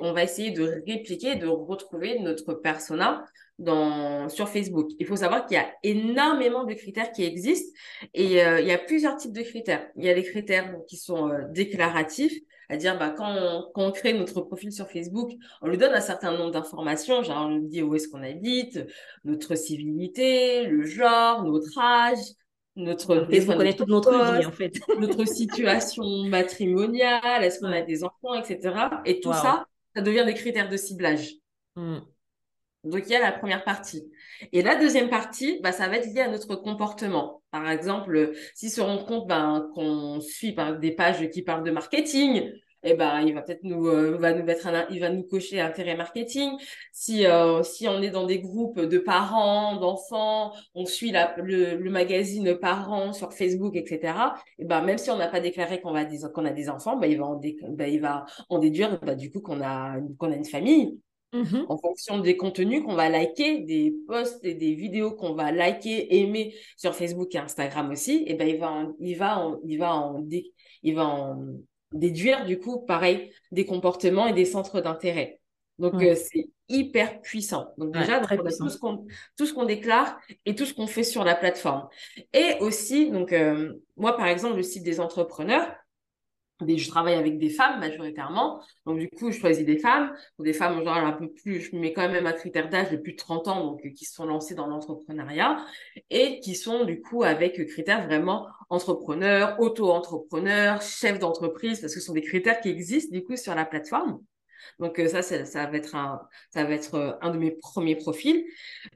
[0.00, 3.24] on va essayer de répliquer, de retrouver notre persona
[3.58, 4.90] dans, sur Facebook.
[4.98, 7.72] Il faut savoir qu'il y a énormément de critères qui existent
[8.14, 9.86] et euh, il y a plusieurs types de critères.
[9.96, 12.38] Il y a les critères qui sont euh, déclaratifs,
[12.72, 15.30] c'est-à-dire, bah, quand, on, quand, on, crée notre profil sur Facebook,
[15.60, 18.80] on lui donne un certain nombre d'informations, genre on lui dit où est-ce qu'on habite,
[19.24, 22.16] notre civilité, le genre, notre âge,
[22.74, 24.72] notre Facebook connaît toute notre vie en fait.
[24.98, 28.74] notre situation matrimoniale, est-ce qu'on a des enfants, etc.
[29.04, 31.34] Et tout ça, ça devient des critères de ciblage.
[31.76, 31.98] Hmm.
[32.84, 34.10] Donc, il y a la première partie.
[34.52, 37.42] Et la deuxième partie, bah, ça va être lié à notre comportement.
[37.50, 41.70] Par exemple, si se rend compte ben, qu'on suit par des pages qui parlent de
[41.70, 42.50] marketing,
[42.84, 45.60] eh ben, il va peut-être nous, euh, va nous mettre un, il va nous cocher
[45.60, 46.50] intérêt marketing.
[46.92, 52.56] Si, euh, si on est dans des groupes de parents, d'enfants, on suit le, magazine
[52.56, 54.14] parents sur Facebook, etc.
[54.58, 57.10] Eh ben, même si on n'a pas déclaré qu'on va qu'on a des enfants, ben,
[57.10, 57.18] il
[58.00, 60.98] va en, déduire, du coup, qu'on a, qu'on a une famille.
[61.32, 61.64] Mhm.
[61.68, 66.20] En fonction des contenus qu'on va liker, des posts et des vidéos qu'on va liker,
[66.20, 70.12] aimer sur Facebook et Instagram aussi, et ben il va il va il va
[70.82, 71.38] il va en
[71.92, 75.40] déduire du coup pareil des comportements et des centres d'intérêt.
[75.78, 77.68] Donc, euh, c'est hyper puissant.
[77.76, 81.24] Donc, déjà, tout ce qu'on tout ce qu'on déclare et tout ce qu'on fait sur
[81.24, 81.88] la plateforme.
[82.32, 85.74] Et aussi, donc, euh, moi, par exemple, le site des entrepreneurs,
[86.68, 88.60] je travaille avec des femmes majoritairement.
[88.86, 91.92] Donc, du coup, je choisis des femmes, des femmes, genre, un peu plus, je mets
[91.92, 94.54] quand même un critère d'âge de plus de 30 ans, donc, qui se sont lancées
[94.54, 95.64] dans l'entrepreneuriat
[96.10, 102.06] et qui sont, du coup, avec critères vraiment entrepreneurs, auto-entrepreneurs, chefs d'entreprise, parce que ce
[102.06, 104.20] sont des critères qui existent, du coup, sur la plateforme.
[104.78, 106.20] Donc euh, ça, ça va être un,
[106.50, 108.44] ça va être euh, un de mes premiers profils.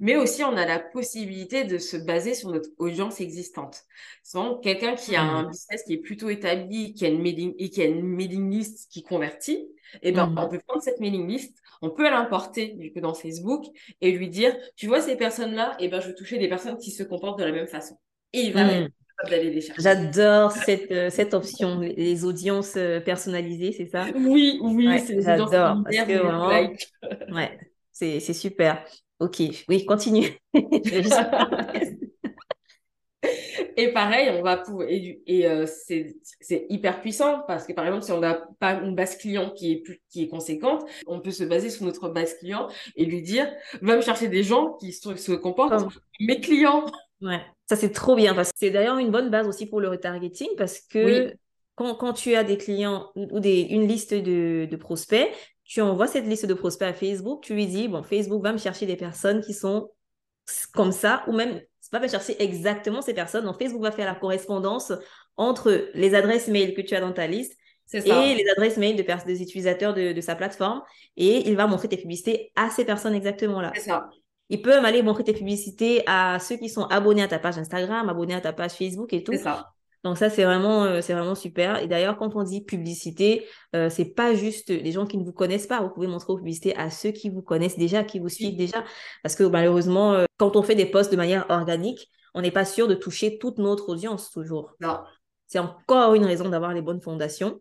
[0.00, 3.84] Mais aussi, on a la possibilité de se baser sur notre audience existante.
[4.22, 5.50] Souvent, quelqu'un qui a un mmh.
[5.50, 8.90] business qui est plutôt établi, qui a une mailing, et qui a une mailing list
[8.90, 9.68] qui convertit,
[10.02, 10.38] et eh ben, mmh.
[10.38, 13.64] on peut prendre cette mailing list, on peut l'importer du coup dans Facebook
[14.00, 16.76] et lui dire, tu vois ces personnes-là, et eh ben, je veux toucher des personnes
[16.78, 17.98] qui se comportent de la même façon.
[18.32, 18.88] Et il va mmh.
[19.78, 24.06] J'adore cette, euh, cette option, les audiences euh, personnalisées, c'est ça?
[24.14, 25.82] Oui, oui, c'est J'adore.
[27.32, 27.58] ouais,
[27.92, 28.84] c'est super.
[29.18, 30.38] Ok, oui, continue.
[33.76, 38.04] et pareil, on va pour et, et euh, c'est hyper puissant parce que par exemple,
[38.04, 41.30] si on n'a pas une base client qui est plus, qui est conséquente, on peut
[41.30, 43.50] se baser sur notre base client et lui dire
[43.80, 45.88] va me chercher des gens qui se, comportent comme
[46.20, 46.84] mes clients.
[47.22, 49.88] Ouais, ça c'est trop bien parce que c'est d'ailleurs une bonne base aussi pour le
[49.88, 51.34] retargeting parce que
[51.74, 55.28] quand, quand, tu as des clients ou des, une liste de, de, prospects,
[55.64, 58.58] tu envoies cette liste de prospects à Facebook, tu lui dis, bon, Facebook va me
[58.58, 59.90] chercher des personnes qui sont
[60.72, 61.60] comme ça ou même
[61.92, 63.44] va me chercher exactement ces personnes.
[63.44, 64.92] Donc Facebook va faire la correspondance
[65.36, 67.56] entre les adresses mail que tu as dans ta liste
[67.92, 70.82] et les adresses mail de des utilisateurs de, de, sa plateforme
[71.16, 73.70] et il va montrer tes publicités à ces personnes exactement là.
[73.74, 74.08] C'est ça.
[74.48, 78.08] Ils peuvent aller montrer tes publicités à ceux qui sont abonnés à ta page Instagram,
[78.08, 79.32] abonnés à ta page Facebook et tout.
[79.32, 79.72] C'est ça.
[80.04, 81.82] Donc ça, c'est vraiment, euh, c'est vraiment super.
[81.82, 85.32] Et d'ailleurs, quand on dit publicité, euh, c'est pas juste les gens qui ne vous
[85.32, 85.80] connaissent pas.
[85.80, 88.84] Vous pouvez montrer vos publicités à ceux qui vous connaissent déjà, qui vous suivent déjà.
[89.24, 92.64] Parce que malheureusement, euh, quand on fait des posts de manière organique, on n'est pas
[92.64, 94.76] sûr de toucher toute notre audience toujours.
[94.80, 95.00] Non.
[95.48, 97.60] C'est encore une raison d'avoir les bonnes fondations.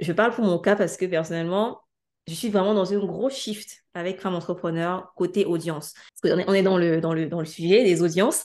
[0.00, 1.82] Je parle pour mon cas parce que personnellement,
[2.26, 5.94] je suis vraiment dans un gros shift avec Femme Entrepreneur côté audience.
[6.20, 8.44] Parce qu'on est, on est dans, le, dans, le, dans le sujet des audiences.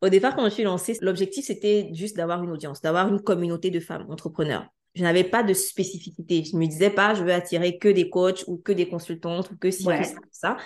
[0.00, 3.70] Au départ, quand je suis lancée, l'objectif, c'était juste d'avoir une audience, d'avoir une communauté
[3.70, 4.66] de femmes entrepreneurs.
[4.94, 6.44] Je n'avais pas de spécificité.
[6.44, 9.50] Je ne me disais pas, je veux attirer que des coachs ou que des consultantes
[9.50, 10.56] ou que si, que ça, ça.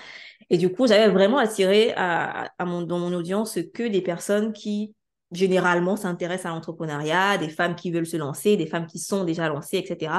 [0.51, 4.53] Et du coup, j'avais vraiment attiré à, à mon, dans mon audience que des personnes
[4.53, 4.96] qui
[5.33, 9.49] généralement s'intéressent à l'entrepreneuriat, des femmes qui veulent se lancer, des femmes qui sont déjà
[9.49, 10.13] lancées, etc.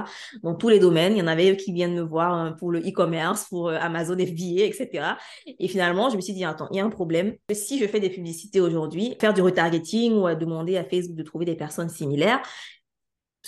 [0.43, 2.79] Dans tous les domaines, il y en avait qui viennent me voir hein, pour le
[2.79, 5.15] e-commerce, pour euh, Amazon FBA, etc.
[5.45, 7.35] Et finalement, je me suis dit, attends, il y a un problème.
[7.53, 11.23] Si je fais des publicités aujourd'hui, faire du retargeting ou à demander à Facebook de
[11.23, 12.41] trouver des personnes similaires,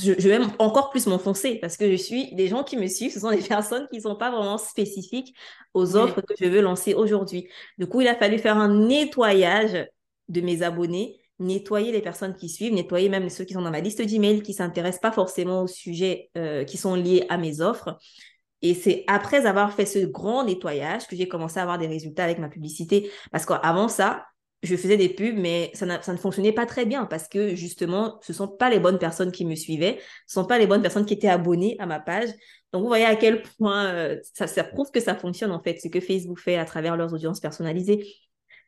[0.01, 3.19] je, vais encore plus m'enfoncer parce que je suis, des gens qui me suivent, ce
[3.19, 5.35] sont des personnes qui ne sont pas vraiment spécifiques
[5.73, 7.49] aux offres que je veux lancer aujourd'hui.
[7.77, 9.87] Du coup, il a fallu faire un nettoyage
[10.29, 13.79] de mes abonnés nettoyer les personnes qui suivent, nettoyer même ceux qui sont dans ma
[13.79, 17.61] liste d'emails, qui ne s'intéressent pas forcément aux sujets euh, qui sont liés à mes
[17.61, 17.97] offres.
[18.61, 22.25] Et c'est après avoir fait ce grand nettoyage que j'ai commencé à avoir des résultats
[22.25, 23.09] avec ma publicité.
[23.31, 24.25] Parce qu'avant ça,
[24.61, 28.33] je faisais des pubs, mais ça, ne fonctionnait pas très bien parce que justement, ce
[28.33, 30.81] ne sont pas les bonnes personnes qui me suivaient, ce ne sont pas les bonnes
[30.81, 32.29] personnes qui étaient abonnées à ma page.
[32.73, 35.79] Donc, vous voyez à quel point euh, ça, ça prouve que ça fonctionne en fait,
[35.79, 38.05] ce que Facebook fait à travers leurs audiences personnalisées.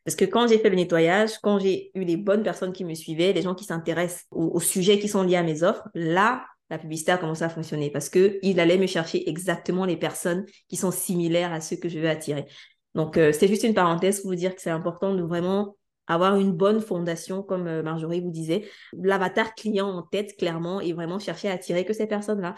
[0.04, 2.94] Parce que quand j'ai fait le nettoyage, quand j'ai eu les bonnes personnes qui me
[2.94, 6.78] suivaient, les gens qui s'intéressent aux, sujets qui sont liés à mes offres, là, la
[6.78, 10.90] publicité a commencé à fonctionner parce qu'il allait me chercher exactement les personnes qui sont
[10.90, 12.46] similaires à ceux que je veux attirer.
[12.94, 16.36] Donc, euh, c'est juste une parenthèse pour vous dire que c'est important de vraiment avoir
[16.36, 21.18] une bonne fondation, comme euh, Marjorie vous disait, l'avatar client en tête clairement et vraiment
[21.18, 22.54] chercher à attirer que ces personnes-là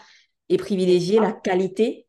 [0.49, 2.07] et privilégier la qualité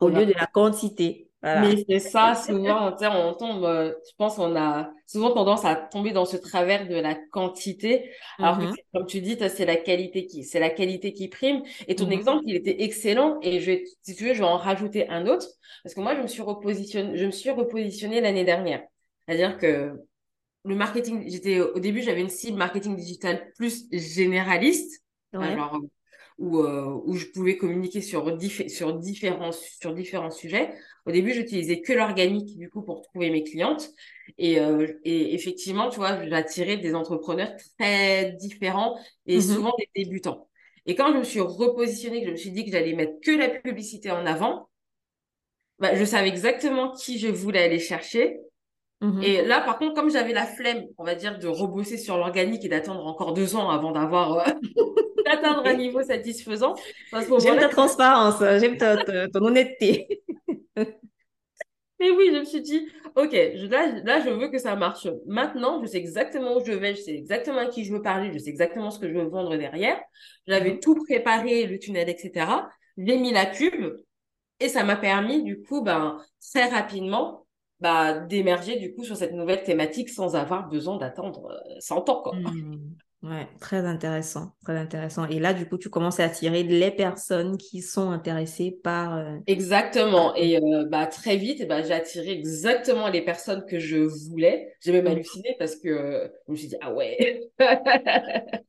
[0.00, 1.25] au lieu de la quantité.
[1.42, 6.10] Mais c'est ça, souvent, on tombe, euh, je pense on a souvent tendance à tomber
[6.10, 8.76] dans ce travers de la quantité, alors que, mm-hmm.
[8.92, 11.62] comme tu dis, c'est la qualité qui, c'est la qualité qui prime.
[11.86, 12.12] Et ton mm-hmm.
[12.12, 13.72] exemple, il était excellent, et je
[14.02, 15.46] si tu veux, je vais en rajouter un autre,
[15.84, 18.82] parce que moi, je me suis repositionnée, je me suis repositionnée l'année dernière.
[19.26, 19.92] C'est-à-dire que
[20.64, 25.02] le marketing, j'étais, au début, j'avais une cible marketing digital plus généraliste.
[25.32, 25.78] Alors,
[26.38, 30.74] où, euh, où je pouvais communiquer sur, sur, différents, sur différents sujets.
[31.06, 33.90] Au début, j'utilisais que l'organique, du coup, pour trouver mes clientes.
[34.38, 39.54] Et, euh, et effectivement, tu vois, j'attirais des entrepreneurs très différents et mm-hmm.
[39.54, 40.48] souvent des débutants.
[40.84, 43.30] Et quand je me suis repositionnée, que je me suis dit que j'allais mettre que
[43.30, 44.68] la publicité en avant,
[45.78, 48.38] bah, je savais exactement qui je voulais aller chercher.
[49.00, 49.22] Mhm.
[49.22, 52.64] Et là, par contre, comme j'avais la flemme, on va dire, de rebosser sur l'organique
[52.64, 54.52] et d'attendre encore deux ans avant d'avoir, euh,
[55.24, 56.74] d'atteindre un niveau satisfaisant,
[57.12, 60.22] J'aime ta transparence, j'aime ton honnêteté.
[62.00, 65.08] mais oui, je me suis dit, ok, je- là, là, je veux que ça marche.
[65.26, 68.32] Maintenant, je sais exactement où je vais, je sais exactement à qui je veux parler,
[68.32, 69.98] je sais exactement ce que je veux vendre derrière.
[70.46, 70.80] J'avais Mhm.
[70.80, 72.68] tout préparé, le tunnel, etc.
[72.98, 73.96] J'ai mis la pub
[74.60, 76.18] et ça m'a permis, du coup, ben,
[76.52, 77.46] très rapidement,
[77.80, 82.22] bah, d'émerger, du coup, sur cette nouvelle thématique sans avoir besoin d'attendre euh, 100 ans,
[82.22, 82.42] quoi.
[82.44, 82.96] Hmm.
[83.22, 85.26] Ouais, très intéressant, très intéressant.
[85.26, 89.14] Et là, du coup, tu commences à attirer les personnes qui sont intéressées par...
[89.16, 90.34] euh, Exactement.
[90.34, 94.74] Et euh, bah, très vite, ben, j'ai attiré exactement les personnes que je voulais.
[94.80, 97.42] J'ai même halluciné parce que euh, je me suis dit, ah ouais,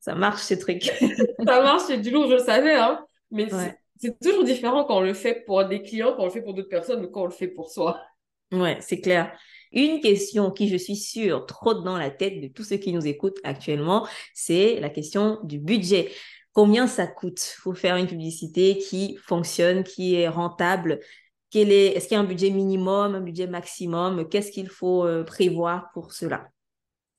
[0.00, 0.90] Ça marche, ces trucs.
[1.46, 3.04] ça marche, c'est du lourd, je le savais, hein.
[3.30, 3.78] Mais Ouais.
[3.98, 6.54] c'est toujours différent quand on le fait pour des clients, quand on le fait pour
[6.54, 8.00] d'autres personnes ou quand on le fait pour soi.
[8.52, 9.38] Ouais, c'est clair.
[9.72, 13.06] Une question qui, je suis sûre, trotte dans la tête de tous ceux qui nous
[13.06, 16.10] écoutent actuellement, c'est la question du budget.
[16.52, 21.00] Combien ça coûte pour faire une publicité qui fonctionne, qui est rentable?
[21.50, 24.28] Quel est, est-ce qu'il y a un budget minimum, un budget maximum?
[24.28, 26.48] Qu'est-ce qu'il faut euh, prévoir pour cela?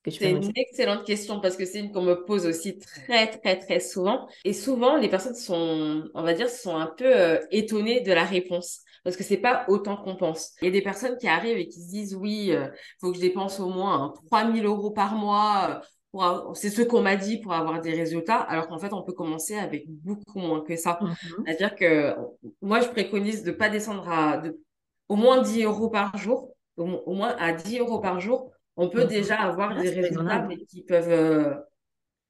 [0.07, 3.79] C'est une excellente question parce que c'est une qu'on me pose aussi très, très, très
[3.79, 4.27] souvent.
[4.45, 8.23] Et souvent, les personnes sont, on va dire, sont un peu euh, étonnées de la
[8.23, 10.53] réponse parce que c'est pas autant qu'on pense.
[10.61, 13.17] Il y a des personnes qui arrivent et qui se disent, oui, il faut que
[13.17, 15.81] je dépense au moins hein, 3000 euros par mois.
[15.81, 19.03] euh, avoir- C'est ce qu'on m'a dit pour avoir des résultats, alors qu'en fait, on
[19.03, 20.97] peut commencer avec beaucoup moins que ça.
[21.01, 21.15] Mhm.
[21.45, 22.15] C'est-à-dire que
[22.61, 24.59] moi, je préconise de pas descendre à de,
[25.07, 29.05] au moins 10 euros par jour, au moins à 10 euros par jour on peut
[29.05, 30.47] déjà avoir Ah, des résultats, raisonnable.
[30.47, 31.55] mais qui peuvent, euh,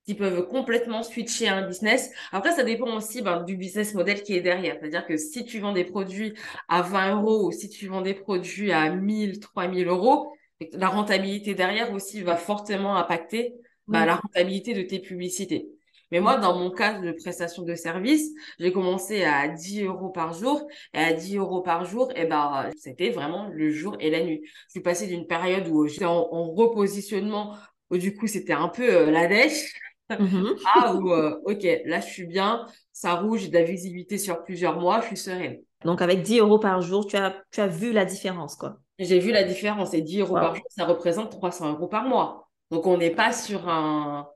[0.06, 2.12] qui peuvent complètement switcher un business.
[2.32, 4.78] Après, ça dépend aussi ben, du business model qui est derrière.
[4.80, 6.34] C'est-à-dire que si tu vends des produits
[6.68, 10.34] à 20 euros ou si tu vends des produits à 1000, 3000 euros,
[10.74, 13.56] la rentabilité derrière aussi va fortement impacter
[13.88, 15.70] ben, la rentabilité de tes publicités.
[16.12, 20.34] Mais moi, dans mon cas de prestation de service, j'ai commencé à 10 euros par
[20.34, 20.68] jour.
[20.94, 24.42] Et à 10 euros par jour, et ben, c'était vraiment le jour et la nuit.
[24.44, 27.56] Je suis passée d'une période où j'étais en, en repositionnement,
[27.92, 29.74] où du coup, c'était un peu euh, la dèche,
[30.10, 34.44] à où, euh, ok, là, je suis bien, ça roule, j'ai de la visibilité sur
[34.44, 35.60] plusieurs mois, je suis sereine.
[35.86, 38.78] Donc, avec 10 euros par jour, tu as, tu as vu la différence, quoi.
[38.98, 39.94] J'ai vu la différence.
[39.94, 42.50] Et 10 euros par jour, ça représente 300 euros par mois.
[42.70, 44.28] Donc, on n'est pas sur un...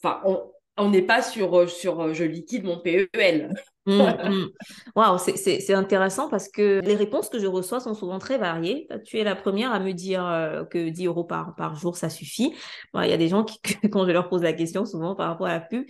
[0.00, 3.54] Enfin, on on n'est pas sur, euh, euh, je liquide mon PEL.
[3.86, 4.46] Mm, mm.
[4.94, 8.88] Waouh, c'est intéressant parce que les réponses que je reçois sont souvent très variées.
[9.04, 12.10] Tu es la première à me dire euh, que 10 euros par, par jour, ça
[12.10, 12.52] suffit.
[12.94, 13.58] Il y a des gens qui,
[13.90, 15.84] quand je leur pose la question, souvent par rapport à la pub,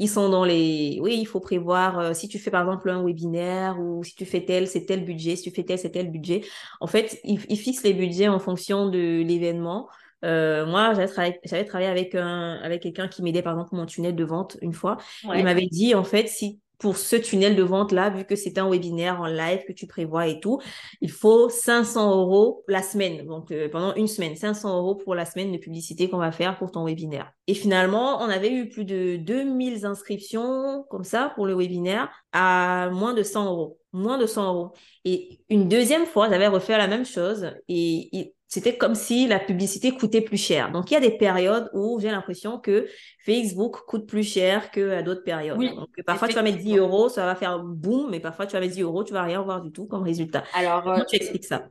[0.00, 0.98] ils sont dans les...
[1.02, 4.44] Oui, il faut prévoir, si tu fais par exemple un webinaire ou si tu fais
[4.44, 6.42] tel, c'est tel budget, si tu fais tel, c'est tel budget.
[6.80, 9.88] En fait, ils fixent les budgets en fonction de l'événement.
[10.24, 14.14] Euh, moi, j'avais travaillé, avec un, avec quelqu'un qui m'aidait par exemple pour mon tunnel
[14.16, 14.96] de vente une fois.
[15.22, 18.70] Il m'avait dit, en fait, si pour ce tunnel de vente-là, vu que c'est un
[18.70, 20.60] webinaire en live que tu prévois et tout,
[21.00, 23.26] il faut 500 euros la semaine.
[23.26, 26.56] Donc, euh, pendant une semaine, 500 euros pour la semaine de publicité qu'on va faire
[26.56, 27.32] pour ton webinaire.
[27.48, 32.90] Et finalement, on avait eu plus de 2000 inscriptions comme ça pour le webinaire à
[32.92, 33.78] moins de 100 euros.
[33.92, 34.72] Moins de 100 euros.
[35.04, 39.38] Et une deuxième fois, j'avais refait la même chose et, et c'était comme si la
[39.38, 40.72] publicité coûtait plus cher.
[40.72, 42.88] Donc, il y a des périodes où j'ai l'impression que
[43.20, 45.58] Facebook coûte plus cher qu'à d'autres périodes.
[45.58, 46.78] Oui, Donc, parfois, tu vas mettre 10 effectivement.
[46.78, 49.42] euros, ça va faire boum, mais parfois, tu vas mettre 10 euros, tu vas rien
[49.42, 50.44] voir du tout comme résultat.
[50.52, 51.68] Alors, euh, Comment tu expliques ça?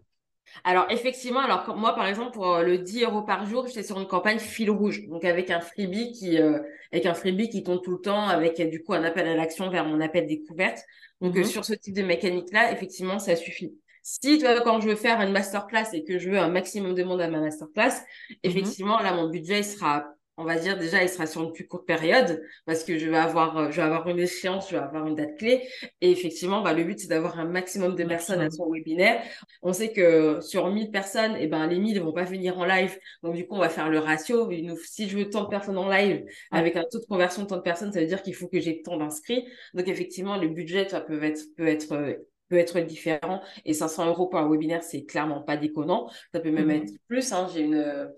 [0.63, 3.99] Alors, effectivement, alors moi, par exemple, pour euh, le 10 euros par jour, j'étais sur
[3.99, 5.07] une campagne fil rouge.
[5.07, 6.59] Donc, avec un freebie qui, euh,
[6.91, 9.35] avec un freebie qui tourne tout le temps, avec euh, du coup un appel à
[9.35, 10.79] l'action vers mon appel découverte.
[11.21, 11.43] Donc, euh, Mhm.
[11.43, 13.77] sur ce type de mécanique-là, effectivement, ça suffit.
[14.09, 16.93] Si, tu vois, quand je veux faire une masterclass et que je veux un maximum
[16.95, 17.91] de monde à ma masterclass,
[18.29, 18.37] Mhm.
[18.43, 20.05] effectivement, là, mon budget, il sera,
[20.37, 23.17] on va dire, déjà, il sera sur une plus courte période parce que je vais
[23.17, 25.67] avoir, euh, je vais avoir une échéance, je vais avoir une date clé.
[25.99, 29.21] Et effectivement, bah, le but, c'est d'avoir un maximum de personnes à son webinaire.
[29.61, 32.63] On sait que sur 1000 personnes, eh ben, les 1000 ne vont pas venir en
[32.65, 32.97] live.
[33.23, 34.49] Donc, du coup, on va faire le ratio.
[34.85, 37.57] Si je veux tant de personnes en live, avec un taux de conversion de tant
[37.57, 39.45] de personnes, ça veut dire qu'il faut que j'ai tant d'inscrits.
[39.73, 42.13] Donc, effectivement, le budget, ça peut être, peut être, euh,
[42.49, 43.41] peut être différent.
[43.65, 46.09] Et 500 euros pour un webinaire, c'est clairement pas déconnant.
[46.33, 46.71] Ça peut même Mhm.
[46.71, 47.31] être plus.
[47.33, 47.47] Hein.
[47.53, 48.11] J'ai une,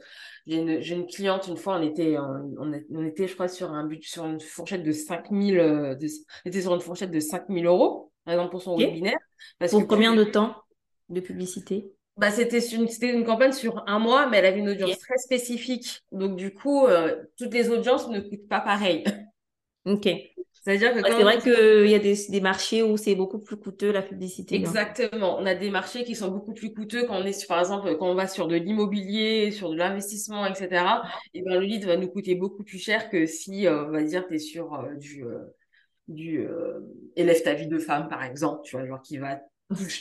[0.47, 3.85] j'ai une, j'ai une cliente, une fois, on était, on, était, je crois, sur un
[3.85, 6.07] but, sur une fourchette de 5000, euh, de,
[6.45, 9.17] on était sur une fourchette de 5000 euros, par exemple, pour son webinaire.
[9.59, 10.55] Parce Pour que combien de temps
[11.09, 11.91] de publicité?
[12.17, 16.01] bah, c'était une, une campagne sur un mois, mais elle avait une audience très spécifique.
[16.11, 19.03] Donc, du coup, euh, toutes les audiences ne coûtent pas pareil.
[19.85, 20.07] Ok.
[20.61, 23.91] C'est-à-dire que c'est vrai qu'il y a des, des, marchés où c'est beaucoup plus coûteux
[23.91, 24.55] la publicité.
[24.55, 24.59] Hein.
[24.59, 25.37] Exactement.
[25.39, 28.09] On a des marchés qui sont beaucoup plus coûteux quand on est, par exemple, quand
[28.09, 30.83] on va sur de l'immobilier, sur de l'investissement, etc.
[31.33, 34.03] Et ben le lead va nous coûter beaucoup plus cher que si, euh, on va
[34.03, 35.39] dire, tu es sur euh, du, euh,
[36.07, 36.45] du
[37.15, 39.39] élève ta vie de femme, par exemple, tu vois, genre qui va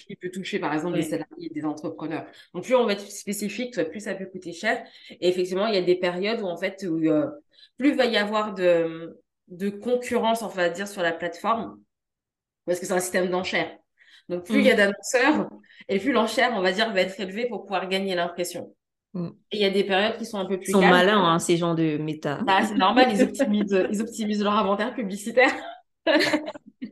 [0.06, 2.24] qui peut toucher par exemple des salariés des entrepreneurs.
[2.54, 4.82] Donc plus on va être spécifique, plus ça peut coûter cher.
[5.11, 6.98] Et effectivement, il y a des périodes où en fait, où,
[7.76, 9.14] plus il va y avoir de
[9.49, 11.80] de concurrence, on va dire, sur la plateforme,
[12.66, 13.76] parce que c'est un système d'enchères.
[14.28, 14.76] Donc, plus il y a mm.
[14.76, 15.51] d'annonceurs,
[15.88, 18.74] et plus l'enchère, on va dire, va être élevée pour pouvoir gagner l'impression.
[19.14, 19.28] Mm.
[19.53, 21.38] Et il y a des périodes qui sont un peu plus Ils sont malins, hein,
[21.38, 22.40] ces gens de méta.
[22.46, 25.55] Bah, c'est normal, ils optimisent, ils optimisent leur inventaire publicitaire.
[26.07, 26.90] et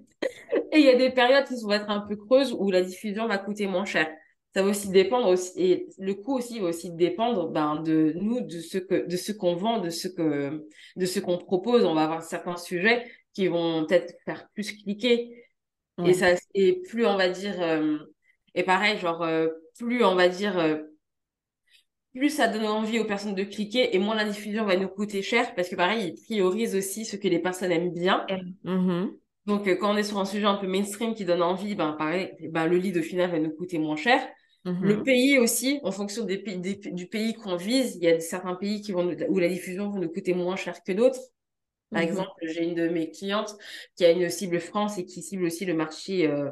[0.73, 3.39] il y a des périodes qui vont être un peu creuses où la diffusion va
[3.39, 4.09] coûter moins cher
[4.57, 8.41] ça va aussi dépendre aussi, et le coût aussi va aussi dépendre ben, de nous,
[8.41, 11.85] de ce que, de ce qu'on vend, de ce que, de ce qu'on propose.
[11.85, 13.05] On va avoir certains sujets
[13.35, 15.45] qui vont peut-être faire plus cliquer.
[16.07, 17.99] Et ça, et plus on va dire, euh,
[18.55, 19.49] et pareil, genre, euh,
[19.79, 20.79] plus on va dire, euh,
[22.15, 25.21] plus ça donne envie aux personnes de cliquer et moins la diffusion va nous coûter
[25.21, 28.25] cher parce que pareil, ils priorisent aussi ce que les personnes aiment bien.
[28.65, 29.11] Mm-hmm.
[29.45, 32.33] Donc, quand on est sur un sujet un peu mainstream qui donne envie, ben, pareil,
[32.49, 34.27] ben, le lead au final va nous coûter moins cher.
[34.67, 35.05] Le mhm.
[35.05, 38.91] pays aussi, en fonction des, du pays qu'on vise, il y a certains pays qui
[38.91, 41.21] vont où la diffusion va nous coûter moins cher que d'autres.
[41.93, 42.09] Par mhm.
[42.09, 43.57] exemple, j'ai une de mes clientes
[43.95, 46.51] qui a une cible France et qui cible aussi le marché euh,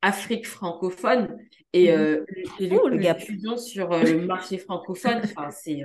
[0.00, 1.36] Afrique francophone.
[1.74, 1.98] Et, mhm.
[2.00, 2.24] euh,
[2.60, 5.20] le, la diffusion sur euh, le marché francophone,
[5.50, 5.82] c'est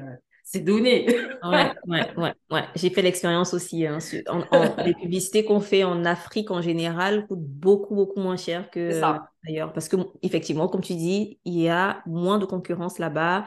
[0.52, 1.06] c'est donné.
[1.44, 2.64] ouais, ouais, ouais, ouais.
[2.74, 3.86] J'ai fait l'expérience aussi.
[3.86, 4.00] Hein,
[4.84, 9.00] les publicités qu'on fait en Afrique en général coûtent beaucoup, beaucoup moins cher que
[9.48, 9.72] ailleurs.
[9.74, 13.46] Parce que, effectivement, comme tu dis, il y a moins de concurrence là-bas.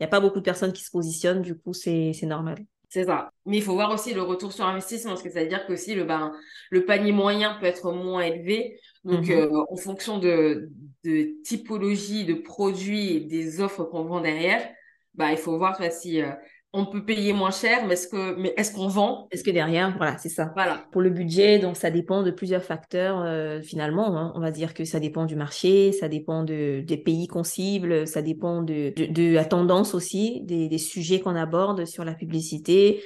[0.00, 1.42] Il n'y a pas beaucoup de personnes qui se positionnent.
[1.42, 2.58] Du coup, c'est normal.
[2.88, 3.30] C'est ça.
[3.46, 5.74] Mais il faut voir aussi le retour sur investissement, parce que ça veut dire que
[5.74, 6.32] aussi le, ben,
[6.70, 8.80] le panier moyen peut être moins élevé.
[9.04, 9.32] Donc, mm-hmm.
[9.32, 10.70] euh, en fonction de,
[11.04, 14.68] de typologie de produits et des offres qu'on vend derrière,
[15.14, 16.30] bah, il faut voir si euh,
[16.72, 19.28] on peut payer moins cher, mais est-ce que mais est-ce qu'on vend?
[19.30, 20.52] Est-ce que derrière, voilà, c'est ça.
[20.54, 20.86] Voilà.
[20.90, 24.16] Pour le budget, donc ça dépend de plusieurs facteurs euh, finalement.
[24.16, 24.32] Hein.
[24.36, 28.06] On va dire que ça dépend du marché, ça dépend de, des pays qu'on cible,
[28.06, 33.02] ça dépend de, de, la tendance aussi, des, des sujets qu'on aborde sur la publicité.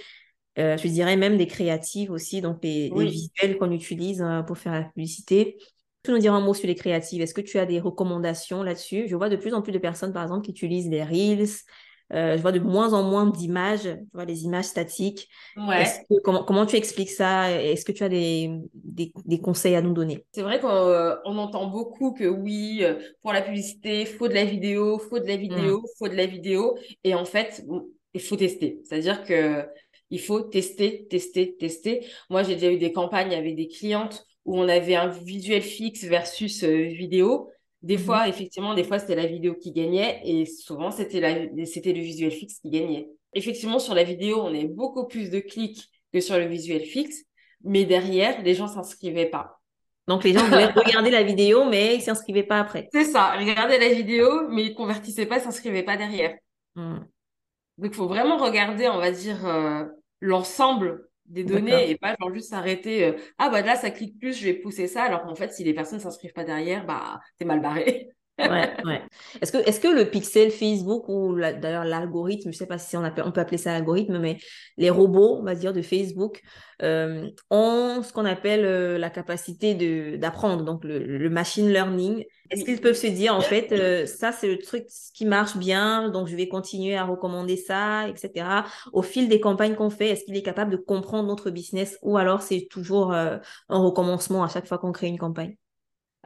[0.59, 4.73] Euh, je dirais même des créatives aussi, donc les, visuels qu'on utilise hein, pour faire
[4.73, 5.59] la publicité.
[6.03, 7.21] Tu nous dire un mot sur les créatives.
[7.21, 9.07] Est-ce que tu as des recommandations là-dessus?
[9.09, 11.49] Je vois de plus en plus de personnes, par exemple, qui utilisent les Reels,
[12.13, 15.29] euh, je vois de moins en moins d'images, tu vois, les images statiques.
[16.23, 17.51] comment, comment tu expliques ça?
[17.51, 20.25] Est-ce que tu as des, des, des, conseils à nous donner?
[20.33, 24.35] C'est vrai qu'on euh, entend beaucoup que oui, euh, pour la publicité, il faut de
[24.35, 25.87] la vidéo, faut de la vidéo, mmh.
[25.99, 26.79] faut de la vidéo.
[27.03, 27.65] Et en fait,
[28.15, 28.81] il faut tester.
[28.85, 29.67] C'est-à-dire que
[30.11, 32.07] il faut tester, tester, tester.
[32.31, 36.05] Moi, j'ai déjà eu des campagnes avec des clientes où on avait un visuel fixe
[36.05, 37.51] versus vidéo.
[37.83, 42.01] Des fois, effectivement, des fois, c'était la vidéo qui gagnait et souvent, c'était c'était le
[42.01, 43.09] visuel fixe qui gagnait.
[43.35, 47.25] Effectivement, sur la vidéo, on a beaucoup plus de clics que sur le visuel fixe,
[47.63, 49.61] mais derrière, les gens s'inscrivaient pas.
[50.09, 52.89] Donc, les gens voulaient regarder la vidéo, mais ils s'inscrivaient pas après.
[52.93, 56.35] C'est ça, regarder la vidéo, mais ils convertissaient pas, s'inscrivaient pas derrière.
[56.77, 56.99] Mmh.
[57.79, 59.85] Donc, il faut vraiment regarder, on va dire, euh,
[60.21, 64.39] l'ensemble des données et pas genre juste s'arrêter euh, ah bah là ça clique plus
[64.39, 67.45] je vais pousser ça alors qu'en fait si les personnes s'inscrivent pas derrière bah t'es
[67.45, 69.03] mal barré ouais, ouais.
[69.41, 73.05] Est-ce que, est que le pixel Facebook ou d'ailleurs l'algorithme, je sais pas si on,
[73.05, 74.39] on peut appeler ça algorithme, mais
[74.77, 76.43] les robots, on va dire, de Facebook
[76.83, 79.75] euh, ont ce qu'on appelle euh, la capacité
[80.19, 82.25] d'apprendre, donc le, machine learning.
[82.51, 86.11] Est-ce qu'ils peuvent se dire, en fait, euh, ça c'est le truc qui marche bien,
[86.11, 88.65] donc je vais continuer à recommander ça, etc.
[88.93, 92.19] Au fil des campagnes qu'on fait, est-ce qu'il est capable de comprendre notre business ou
[92.19, 95.57] alors c'est toujours un recommencement à chaque fois qu'on crée une campagne?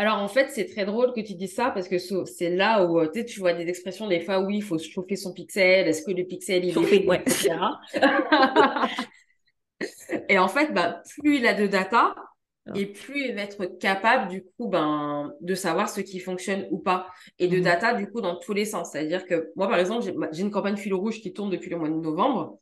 [0.01, 3.07] Alors en fait, c'est très drôle que tu dis ça parce que c'est là où
[3.07, 6.24] tu vois des expressions des fois, oui, il faut chauffer son pixel, est-ce que le
[6.24, 7.20] pixel il est ouais.
[7.20, 7.59] etc.
[10.30, 12.72] et en fait, bah, plus il a de data ah.
[12.74, 16.78] et plus il va être capable du coup ben, de savoir ce qui fonctionne ou
[16.78, 17.09] pas.
[17.38, 17.62] Et de mmh.
[17.62, 18.92] data du coup dans tous les sens.
[18.92, 21.90] C'est-à-dire que moi par exemple, j'ai une campagne fil rouge qui tourne depuis le mois
[21.90, 22.59] de novembre.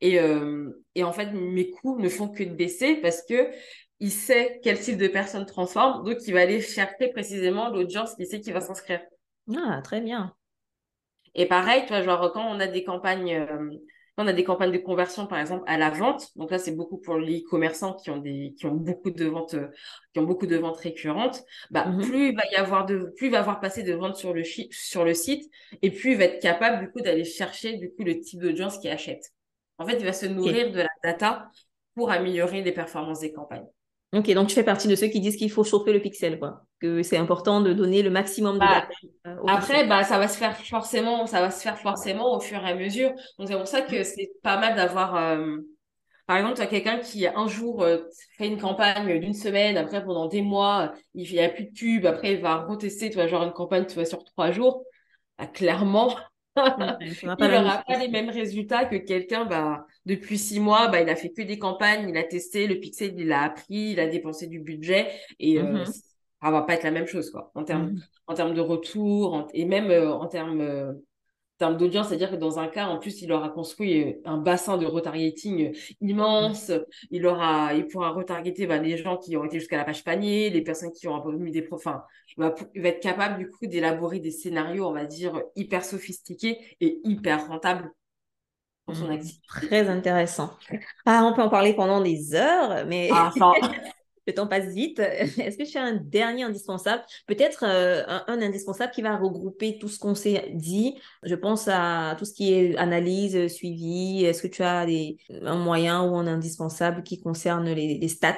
[0.00, 3.50] Et, euh, et en fait, mes coûts ne font que baisser parce que
[4.00, 8.26] il sait quel type de personne transforme, donc il va aller chercher précisément l'audience qui
[8.26, 9.00] sait qui va s'inscrire.
[9.56, 10.34] Ah, très bien.
[11.34, 13.70] Et pareil, toi, genre quand on a des campagnes, euh,
[14.16, 16.98] on a des campagnes de conversion, par exemple, à la vente, donc là c'est beaucoup
[16.98, 19.68] pour les commerçants qui ont des, qui ont beaucoup de ventes, euh,
[20.12, 21.42] qui ont beaucoup de ventes récurrentes.
[21.70, 22.02] Bah, mhm.
[22.02, 24.42] plus il va y avoir de, plus il va avoir passé de ventes sur le
[24.44, 25.50] sur le site,
[25.82, 28.78] et plus il va être capable du coup d'aller chercher du coup le type d'audience
[28.78, 29.32] qui achète.
[29.78, 31.50] En fait, il va se nourrir de la data
[31.94, 33.66] pour améliorer les performances des campagnes.
[34.14, 36.64] Ok, donc tu fais partie de ceux qui disent qu'il faut chauffer le pixel, quoi.
[36.80, 38.88] Que c'est important de donner le maximum de Bah, data.
[39.26, 39.88] euh, après, pixel.
[39.88, 42.74] bah, ça va se faire forcément, ça va se faire forcément au fur et à
[42.74, 43.10] mesure.
[43.38, 45.58] Donc, c'est pour ça que c'est pas mal d'avoir, euh,
[46.26, 47.98] par exemple, tu as quelqu'un qui un jour euh,
[48.38, 52.06] fait une campagne d'une semaine, après pendant des mois, il n'y a plus de pub,
[52.06, 54.84] après il va retester, tu vois, genre une campagne, tu vois, sur trois jours.
[55.38, 56.16] Bah, clairement,
[57.38, 61.16] Il n'aura pas les mêmes résultats que quelqu'un, bah, depuis six mois, bah, il a
[61.16, 64.46] fait que des campagnes, il a testé, le pixel, il a appris, il a dépensé
[64.46, 66.00] du budget et euh, Mhm,
[66.42, 68.08] ça va pas être la même chose, quoi, en termes, mhm.
[68.26, 70.92] en termes de retour en- et même euh, en termes, euh,
[71.58, 74.78] termes d'audience, c'est-à-dire que dans un cas, en plus, il aura construit euh, un bassin
[74.78, 76.72] de retargeting euh, immense.
[77.10, 80.50] Il aura, il pourra retargeter bah, les gens qui ont été jusqu'à la page panier,
[80.50, 81.88] les personnes qui ont mis des profils.
[81.88, 82.04] Enfin,
[82.36, 85.84] il va, il va être capable, du coup, d'élaborer des scénarios, on va dire, hyper
[85.84, 87.90] sophistiqués et hyper rentables
[88.86, 89.40] pour son activité.
[89.48, 90.50] Très intéressant.
[91.04, 93.52] Ah, on peut en parler pendant des heures, mais Ah, Enfin,
[94.28, 94.98] le temps passe vite.
[95.00, 97.02] Est-ce que tu as un dernier indispensable?
[97.26, 100.94] Peut-être euh, un, indispensable qui va regrouper tout ce qu'on s'est dit.
[101.24, 104.24] Je pense à tout ce qui est analyse, euh, suivi.
[104.24, 108.36] Est-ce que tu as des, un moyen ou un indispensable qui concerne les, stats?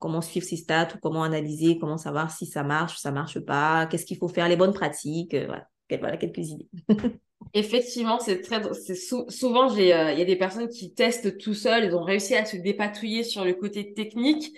[0.00, 3.86] Comment suivre ces stats ou comment analyser, comment savoir si ça marche ça marche pas,
[3.86, 5.34] qu'est-ce qu'il faut faire, les bonnes pratiques.
[5.34, 5.68] euh, voilà.
[5.88, 6.68] Quel- voilà quelques idées.
[7.54, 9.78] effectivement, c'est très, c'est sou- souvent, euh,
[10.12, 13.24] il y a des personnes qui testent tout seuls, ils ont réussi à se dépatouiller
[13.24, 14.52] sur le côté technique.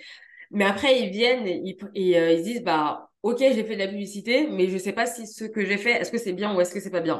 [0.55, 3.79] Mais après, ils viennent et, ils, et, euh, ils disent, bah, ok, j'ai fait de
[3.79, 6.55] la publicité, mais je sais pas si ce que j'ai fait, est-ce que c'est bien
[6.55, 7.19] ou est-ce que c'est pas bien?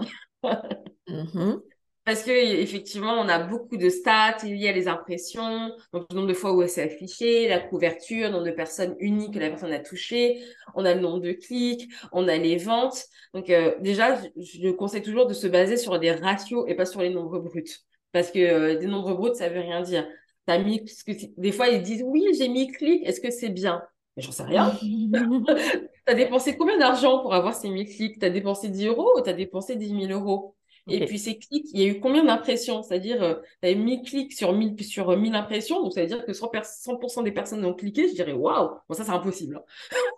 [1.07, 1.61] Mhm.
[2.05, 6.27] Parce que effectivement, on a beaucoup de stats liées à les impressions, donc le nombre
[6.27, 9.49] de fois où elle s'est affichée, la couverture, le nombre de personnes uniques que la
[9.49, 10.39] personne a touchées,
[10.75, 13.05] on a le nombre de clics, on a les ventes.
[13.33, 16.85] Donc euh, déjà, je, je conseille toujours de se baser sur des ratios et pas
[16.85, 17.63] sur les nombres bruts.
[18.11, 20.07] Parce que euh, des nombres bruts, ça veut rien dire.
[20.45, 23.49] T'as mis, parce que des fois, ils disent, oui, j'ai mis clics, est-ce que c'est
[23.49, 23.81] bien?
[24.15, 24.77] Mais j'en sais rien.
[26.05, 28.19] T'as dépensé combien d'argent pour avoir ces 1000 clics?
[28.19, 30.55] T'as dépensé 10 euros ou t'as dépensé 10 000 euros?
[30.87, 32.83] Et puis ces clics, il y a eu combien d'impressions?
[32.83, 36.07] C'est-à-dire, euh, t'as eu 1000 clics sur 1000, sur euh, 1000 impressions, donc ça veut
[36.07, 38.69] dire que 100%, pers- 100% des personnes ont cliqué, je dirais waouh!
[38.87, 39.63] Bon, ça, c'est impossible.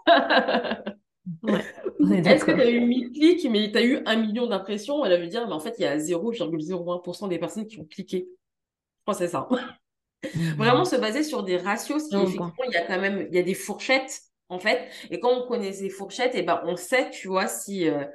[0.08, 0.84] hein.
[1.44, 1.66] Ouais,
[2.26, 2.58] Est-ce que d'accord.
[2.58, 5.04] t'as eu 1000 clics, mais t'as eu un million d'impressions?
[5.06, 8.28] Elle veut dire, mais en fait, il y a 0,01% des personnes qui ont cliqué.
[8.30, 9.48] Je pense que c'est ça.
[10.58, 10.86] Vraiment Mhm.
[10.86, 13.44] se baser sur des ratios, si effectivement il y a quand même il y a
[13.44, 14.88] des fourchettes en fait.
[15.12, 18.06] Et quand on connaît ces fourchettes, et ben on sait, tu vois, si euh,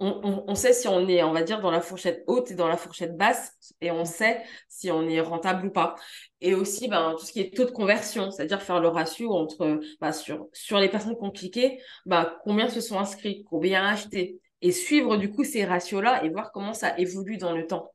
[0.00, 2.54] on, on, on sait si on est, on va dire, dans la fourchette haute et
[2.54, 5.96] dans la fourchette basse, et on sait si on est rentable ou pas.
[6.40, 9.80] Et aussi, ben, tout ce qui est taux de conversion, c'est-à-dire faire le ratio entre,
[10.00, 13.88] bah, sur, sur les personnes qui ont cliqué, bah, combien se sont inscrits, combien ont
[13.88, 17.92] acheté, et suivre du coup ces ratios-là et voir comment ça évolue dans le temps.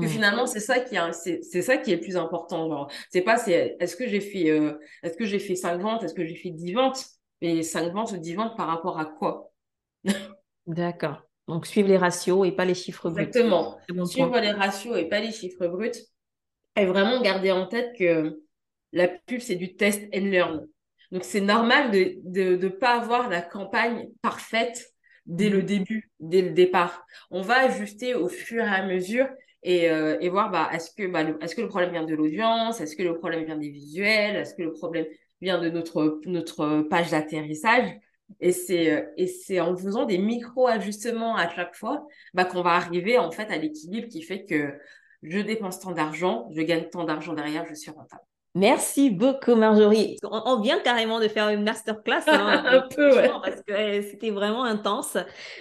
[0.00, 0.08] Que Mhm.
[0.08, 2.68] finalement, c'est ça qui est, c'est, c'est ça qui est le plus important.
[2.68, 6.02] Genre, c'est pas, c'est, est-ce que j'ai fait, euh, est-ce que j'ai fait 5 ventes,
[6.04, 7.04] est-ce que j'ai fait 10 ventes,
[7.42, 9.52] mais 5 ventes ou 10 ventes par rapport à quoi?
[10.66, 11.22] D'accord.
[11.48, 13.30] Donc, suivre les ratios et pas les chiffres bruts.
[13.34, 13.78] Exactement.
[13.88, 14.08] Bon point.
[14.10, 15.92] Suivre les ratios et pas les chiffres bruts.
[16.76, 18.40] Et vraiment garder en tête que
[18.92, 20.66] la pub, c'est du test and learn.
[21.12, 24.92] Donc, c'est normal de de, de pas avoir la campagne parfaite
[25.26, 25.64] dès le Mhm.
[25.64, 27.06] début, dès le départ.
[27.30, 29.28] On va ajuster au fur et à mesure
[29.66, 32.80] et, euh, et voir, bah, est-ce que, bah, est-ce que le problème vient de l'audience?
[32.80, 34.36] Est-ce que le problème vient des visuels?
[34.36, 35.06] Est-ce que le problème
[35.40, 37.98] vient de notre, notre page d'atterrissage?
[38.40, 42.74] Et c'est, euh, et c'est en faisant des micro-ajustements à chaque fois, bah, qu'on va
[42.74, 44.72] arriver, en fait, à l'équilibre qui fait que
[45.22, 48.22] je dépense tant d'argent, je gagne tant d'argent derrière, je suis rentable.
[48.56, 50.16] Merci beaucoup, Marjorie.
[50.24, 53.28] On, on vient carrément de faire une masterclass, hein, Un peu, ouais.
[53.28, 55.18] parce que euh, c'était vraiment intense.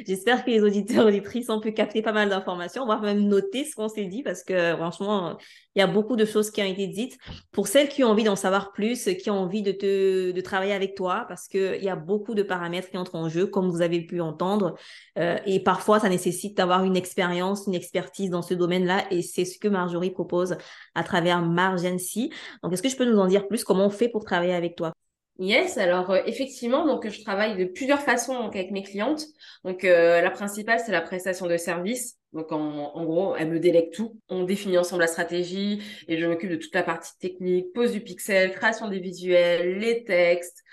[0.07, 3.65] J'espère que les auditeurs et auditrices ont pu capter pas mal d'informations, voire même noter
[3.65, 5.37] ce qu'on s'est dit, parce que franchement,
[5.75, 7.17] il y a beaucoup de choses qui ont été dites.
[7.51, 10.73] Pour celles qui ont envie d'en savoir plus, qui ont envie de, te, de travailler
[10.73, 13.81] avec toi, parce qu'il y a beaucoup de paramètres qui entrent en jeu, comme vous
[13.81, 14.75] avez pu entendre.
[15.17, 19.45] Euh, et parfois, ça nécessite d'avoir une expérience, une expertise dans ce domaine-là, et c'est
[19.45, 20.57] ce que Marjorie propose
[20.95, 22.31] à travers Margency.
[22.63, 23.63] Donc, est-ce que je peux nous en dire plus?
[23.63, 24.93] Comment on fait pour travailler avec toi?
[25.37, 29.25] Yes, alors euh, effectivement, donc je travaille de plusieurs façons donc, avec mes clientes.
[29.65, 32.15] Donc euh, la principale, c'est la prestation de service.
[32.31, 32.59] Donc en,
[32.95, 34.17] en gros, elle me délègue tout.
[34.29, 37.99] On définit ensemble la stratégie et je m'occupe de toute la partie technique, pose du
[38.01, 40.63] pixel, création des visuels, les textes,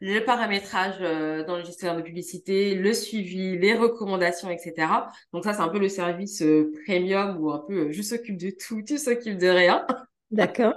[0.00, 5.12] le paramétrage euh, dans le gestionnaire de publicité, le suivi, les recommandations, etc.
[5.32, 8.36] Donc ça, c'est un peu le service euh, premium où un peu euh, je s'occupe
[8.38, 9.86] de tout, tu s'occupes de rien.
[10.32, 10.74] D'accord.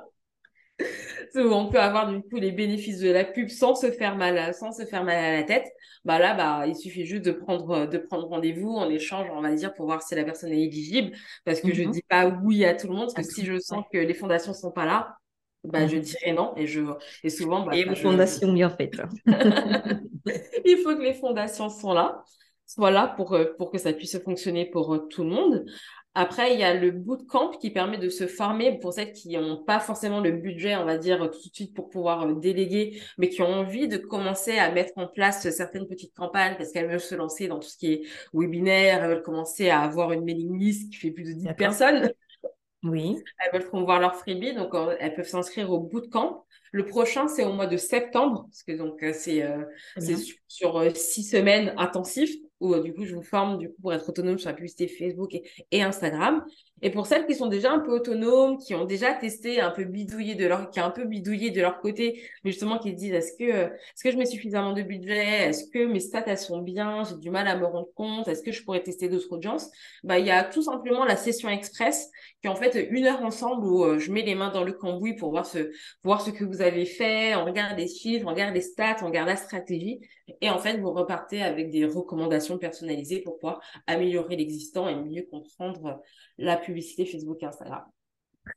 [1.42, 4.38] où on peut avoir du coup les bénéfices de la pub sans se faire mal,
[4.38, 5.68] à- sans se faire mal à la tête.
[6.06, 9.54] Bah là, bah il suffit juste de prendre de prendre rendez-vous en échange, on va
[9.56, 11.16] dire, pour voir si la personne est éligible.
[11.46, 11.92] Parce que je Mhm.
[11.92, 14.54] dis pas oui à tout le monde, parce que si je sens que les fondations
[14.54, 15.18] sont pas là,
[15.64, 16.54] bah, je dirais non.
[16.58, 16.82] Et, je,
[17.24, 17.66] et souvent.
[17.66, 19.02] Bah, et vos fondations bien faites.
[20.66, 22.24] Il faut que les fondations soient là,
[22.66, 25.66] soient là pour, euh, pour que ça puisse fonctionner pour euh, tout le monde.
[26.16, 29.64] Après, il y a le bootcamp qui permet de se former pour celles qui n'ont
[29.64, 33.30] pas forcément le budget, on va dire, tout de suite pour pouvoir euh, déléguer, mais
[33.30, 37.00] qui ont envie de commencer à mettre en place certaines petites campagnes parce qu'elles veulent
[37.00, 38.02] se lancer dans tout ce qui est
[38.34, 42.10] webinaire, elles veulent commencer à avoir une mailing list qui fait plus de 10 personnes.
[42.86, 43.18] Oui.
[43.40, 46.46] Elles veulent promouvoir leur freebie, donc elles peuvent s'inscrire au bootcamp.
[46.72, 49.64] Le prochain, c'est au mois de septembre, parce que donc euh, c'est euh,
[50.48, 52.36] sur, euh, six semaines intensifs
[52.66, 55.36] où du coup je vous forme du coup pour être autonome sur la publicité Facebook
[55.72, 56.44] et Instagram.
[56.82, 59.86] Et pour celles qui sont déjà un peu autonomes, qui ont déjà testé, un peu
[59.86, 62.96] bidouillé de leur, qui a un peu bidouillé de leur côté, mais justement qui se
[62.96, 66.38] disent est-ce que, est-ce que je mets suffisamment de budget, est-ce que mes stats elles
[66.38, 69.32] sont bien, j'ai du mal à me rendre compte, est-ce que je pourrais tester d'autres
[69.32, 69.70] audiences?
[70.04, 72.10] Bah il y a tout simplement la session express
[72.42, 74.74] qui est en fait une heure ensemble où euh, je mets les mains dans le
[74.74, 75.72] cambouis pour voir ce,
[76.04, 79.06] voir ce que vous avez fait, on regarde les chiffres, on regarde les stats, on
[79.06, 80.02] regarde la stratégie,
[80.42, 85.24] et en fait vous repartez avec des recommandations personnalisées pour pouvoir améliorer l'existant et mieux
[85.24, 86.02] comprendre
[86.38, 87.84] la publicité Facebook et Instagram.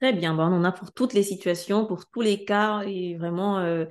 [0.01, 3.17] Très bien, bon, on en a pour toutes les situations, pour tous les cas et
[3.17, 3.87] vraiment, euh,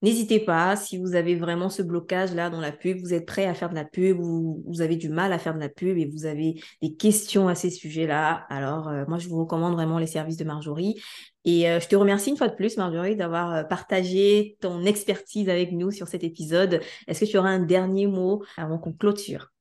[0.00, 3.54] n'hésitez pas si vous avez vraiment ce blocage-là dans la pub, vous êtes prêt à
[3.54, 6.06] faire de la pub ou vous avez du mal à faire de la pub et
[6.06, 10.06] vous avez des questions à ces sujets-là, alors euh, moi je vous recommande vraiment les
[10.06, 11.02] services de Marjorie.
[11.44, 15.72] Et euh, je te remercie une fois de plus, Marjorie, d'avoir partagé ton expertise avec
[15.72, 16.80] nous sur cet épisode.
[17.08, 19.53] Est-ce que tu auras un dernier mot avant qu'on clôture?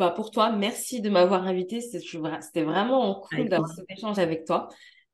[0.00, 1.82] Bah, pour toi, merci de m'avoir invité.
[1.82, 4.68] C'était vraiment cool d'avoir cet échange avec toi.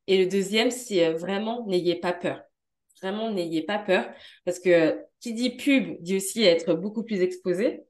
[0.07, 2.41] Et le deuxième, c'est euh, vraiment, n'ayez pas peur.
[3.03, 4.09] Vraiment, n'ayez pas peur.
[4.45, 7.82] Parce que qui dit pub dit aussi être beaucoup plus exposé,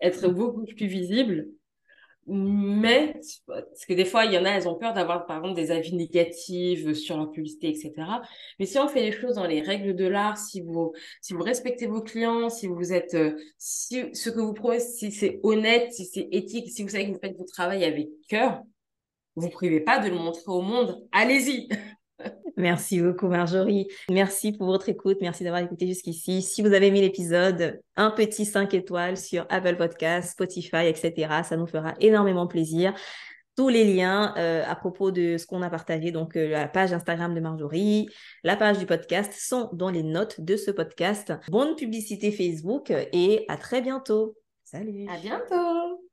[0.00, 1.46] être beaucoup plus visible.
[2.26, 5.54] Mais, parce que des fois, il y en a, elles ont peur d'avoir, par exemple,
[5.54, 7.92] des avis négatifs sur leur publicité, etc.
[8.58, 11.42] Mais si on fait les choses dans les règles de l'art, si vous, si vous
[11.42, 15.92] respectez vos clients, si vous êtes, euh, si ce que vous prouvez, si c'est honnête,
[15.92, 18.62] si c'est éthique, si vous savez que vous faites votre travail avec cœur,
[19.36, 21.06] vous privez pas de le montrer au monde.
[21.12, 21.68] Allez-y!
[22.56, 23.88] Merci beaucoup, Marjorie.
[24.10, 25.18] Merci pour votre écoute.
[25.20, 26.42] Merci d'avoir écouté jusqu'ici.
[26.42, 31.42] Si vous avez aimé l'épisode, un petit 5 étoiles sur Apple Podcasts, Spotify, etc.
[31.42, 32.94] Ça nous fera énormément plaisir.
[33.56, 36.92] Tous les liens euh, à propos de ce qu'on a partagé, donc euh, la page
[36.92, 38.08] Instagram de Marjorie,
[38.42, 41.32] la page du podcast, sont dans les notes de ce podcast.
[41.48, 44.36] Bonne publicité Facebook et à très bientôt.
[44.64, 45.06] Salut.
[45.08, 46.04] À bientôt.